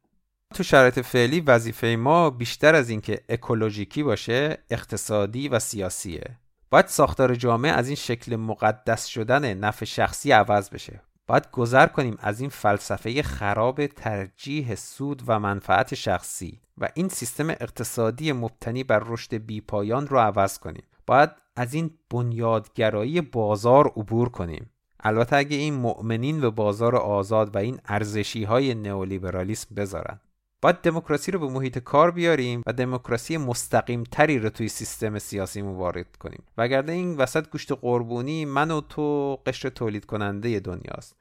[0.54, 6.38] تو شرایط فعلی وظیفه ما بیشتر از اینکه اکولوژیکی باشه اقتصادی و سیاسیه.
[6.70, 11.02] باید ساختار جامعه از این شکل مقدس شدن نفع شخصی عوض بشه.
[11.28, 17.50] باید گذر کنیم از این فلسفه خراب ترجیح سود و منفعت شخصی و این سیستم
[17.50, 20.84] اقتصادی مبتنی بر رشد بیپایان رو عوض کنیم.
[21.08, 24.70] باید از این بنیادگرایی بازار عبور کنیم.
[25.00, 30.20] البته اگه این مؤمنین به بازار آزاد و این ارزشی های نئولیبرالیسم بذارن.
[30.66, 35.62] باید دموکراسی رو به محیط کار بیاریم و دموکراسی مستقیم تری رو توی سیستم سیاسی
[35.62, 36.44] وارد کنیم.
[36.58, 41.16] وگرنه این وسط گوشت قربونی من و تو قشر تولید کننده دنیاست.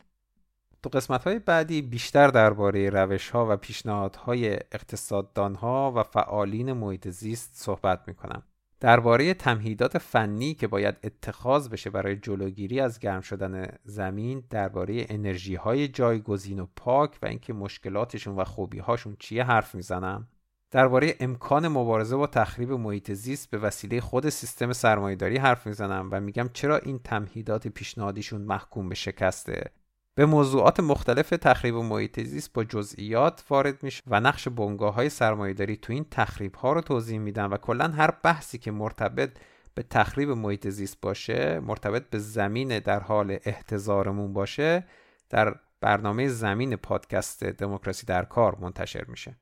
[0.83, 7.09] تو قسمت های بعدی بیشتر درباره روش ها و پیشنهادهای اقتصاددان ها و فعالین محیط
[7.09, 8.43] زیست صحبت می‌کنم.
[8.85, 15.55] درباره تمهیدات فنی که باید اتخاذ بشه برای جلوگیری از گرم شدن زمین درباره انرژی
[15.55, 20.29] های جایگزین و پاک و اینکه مشکلاتشون و خوبی هاشون چیه حرف می‌زنم.
[20.71, 26.21] درباره امکان مبارزه با تخریب محیط زیست به وسیله خود سیستم سرمایهداری حرف می‌زنم و
[26.21, 29.71] میگم چرا این تمهیدات پیشنهادیشون محکوم به شکسته.
[30.17, 35.77] به موضوعات مختلف تخریب محیط زیست با جزئیات وارد میشه و نقش بنگاه های سرمایهداری
[35.77, 39.31] تو این تخریب ها رو توضیح میدم و کلا هر بحثی که مرتبط
[39.75, 44.85] به تخریب محیط زیست باشه مرتبط به زمین در حال احتضارمون باشه
[45.31, 49.37] در برنامه زمین پادکست دموکراسی در کار منتشر میشه.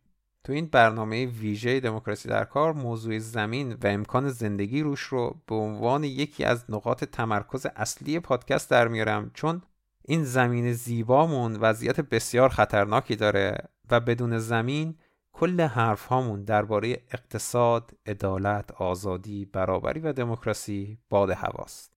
[0.45, 5.55] تو این برنامه ویژه دموکراسی در کار موضوع زمین و امکان زندگی روش رو به
[5.55, 9.62] عنوان یکی از نقاط تمرکز اصلی پادکست در میارم چون
[10.05, 13.59] این زمین زیبامون وضعیت بسیار خطرناکی داره
[13.91, 14.95] و بدون زمین
[15.33, 21.93] کل حرف هامون درباره اقتصاد، عدالت، آزادی، برابری و دموکراسی باد هواست.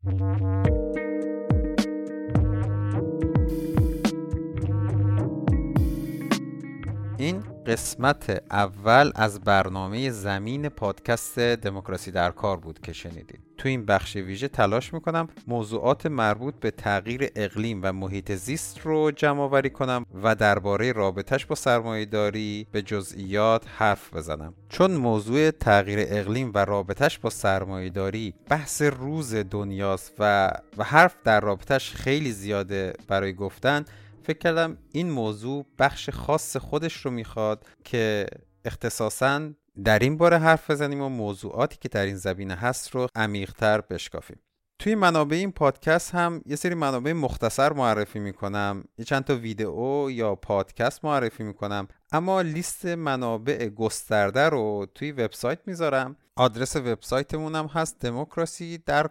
[7.17, 13.39] این قسمت اول از برنامه زمین پادکست دموکراسی در کار بود که شنیدید.
[13.57, 19.11] تو این بخش ویژه تلاش می‌کنم موضوعات مربوط به تغییر اقلیم و محیط زیست رو
[19.11, 24.53] جمع آوری کنم و درباره رابطش با سرمایهداری به جزئیات حرف بزنم.
[24.69, 31.39] چون موضوع تغییر اقلیم و رابطش با سرمایهداری بحث روز دنیاست و و حرف در
[31.39, 33.85] رابطش خیلی زیاده برای گفتن
[34.25, 38.25] فکر کردم این موضوع بخش خاص خودش رو می‌خواد که
[38.65, 39.49] اختصاصا
[39.83, 44.39] در این باره حرف بزنیم و موضوعاتی که در این زمینه هست رو عمیقتر بشکافیم.
[44.79, 48.83] توی منابع این پادکست هم یه سری منابع مختصر معرفی می‌کنم.
[48.97, 51.87] یه چند تا ویدئو یا پادکست معرفی می‌کنم.
[52.11, 56.15] اما لیست منابع گسترده رو توی وبسایت می‌ذارم.
[56.35, 58.05] آدرس وبسایتمون هم هست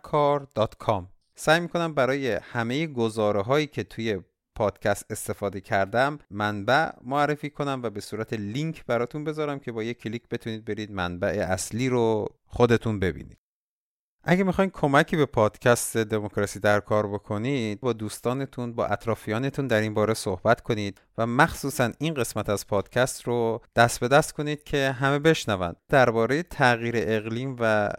[0.03, 0.49] کار
[1.35, 4.21] سعی می‌کنم برای همه گزاره هایی که توی
[4.55, 9.99] پادکست استفاده کردم منبع معرفی کنم و به صورت لینک براتون بذارم که با یک
[9.99, 13.39] کلیک بتونید برید منبع اصلی رو خودتون ببینید.
[14.27, 19.95] اگه می‌خواین کمکی به پادکست دموکراسی در کار بکنید با دوستانتون با اطرافیانتون در این
[19.95, 24.91] باره صحبت کنید و مخصوصا این قسمت از پادکست رو دست به دست کنید که
[24.91, 25.77] همه بشنوند.
[25.89, 27.91] درباره تغییر اقلیم و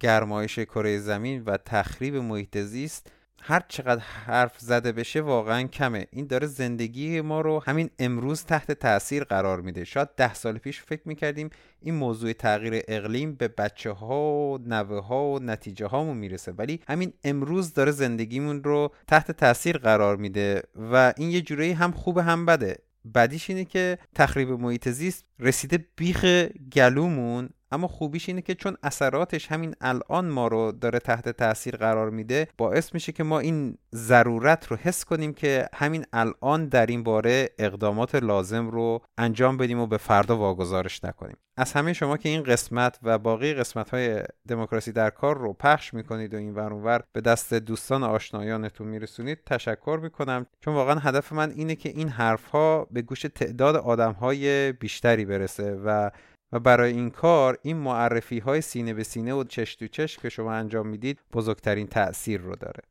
[0.00, 3.12] گرمایش کره زمین و تخریب محیط زیست
[3.44, 6.06] هر چقدر حرف زده بشه واقعا کمه.
[6.10, 9.84] این داره زندگی ما رو همین امروز تحت تاثیر قرار میده.
[9.84, 15.06] شاید ده سال پیش فکر می‌کردیم این موضوع تغییر اقلیم به بچه ها و نوه
[15.06, 16.52] ها و نتیجه هامون می‌رسه.
[16.52, 20.62] ولی همین امروز داره زندگیمون رو تحت تاثیر قرار میده
[20.92, 22.78] و این یه جورایی هم خوبه هم بده.
[23.14, 26.24] بدیش اینه که تخریب محیط زیست رسیده بیخ
[26.72, 32.10] گلومون اما خوبیش اینه که چون اثراتش همین الان ما رو داره تحت تاثیر قرار
[32.10, 37.02] میده باعث میشه که ما این ضرورت رو حس کنیم که همین الان در این
[37.02, 41.36] باره اقدامات لازم رو انجام بدیم و به فردا واگذارش نکنیم.
[41.56, 45.94] از همه شما که این قسمت و باقی قسمت های دموکراسی در کار رو پخش
[45.94, 50.46] می‌کنید و این ور به دست دوستان آشنایانتون میرسونید تشکر می‌کنم.
[50.60, 55.24] چون واقعا هدف من اینه که این حرف ها به گوش تعداد آدم های بیشتری
[55.24, 56.10] برسه و
[56.52, 60.28] و برای این کار این معرفی های سینه به سینه و چش تو چش که
[60.28, 62.82] شما انجام می‌دید بزرگترین تأثیر رو داره.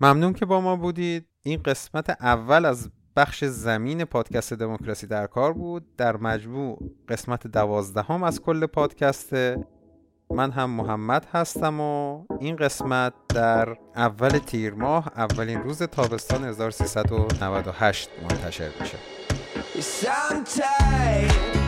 [0.00, 1.26] ممنون که با ما بودید.
[1.42, 5.96] این قسمت اول از بخش زمین پادکست دموکراسی در کار بود.
[5.96, 6.78] در مجموع
[7.08, 9.66] قسمت دوازدهم از کل پادکسته
[10.30, 18.10] من هم محمد هستم و این قسمت در اول تیر ماه اولین روز تابستان 1398
[18.22, 19.19] منتشر میشه.
[19.78, 21.59] Sometimes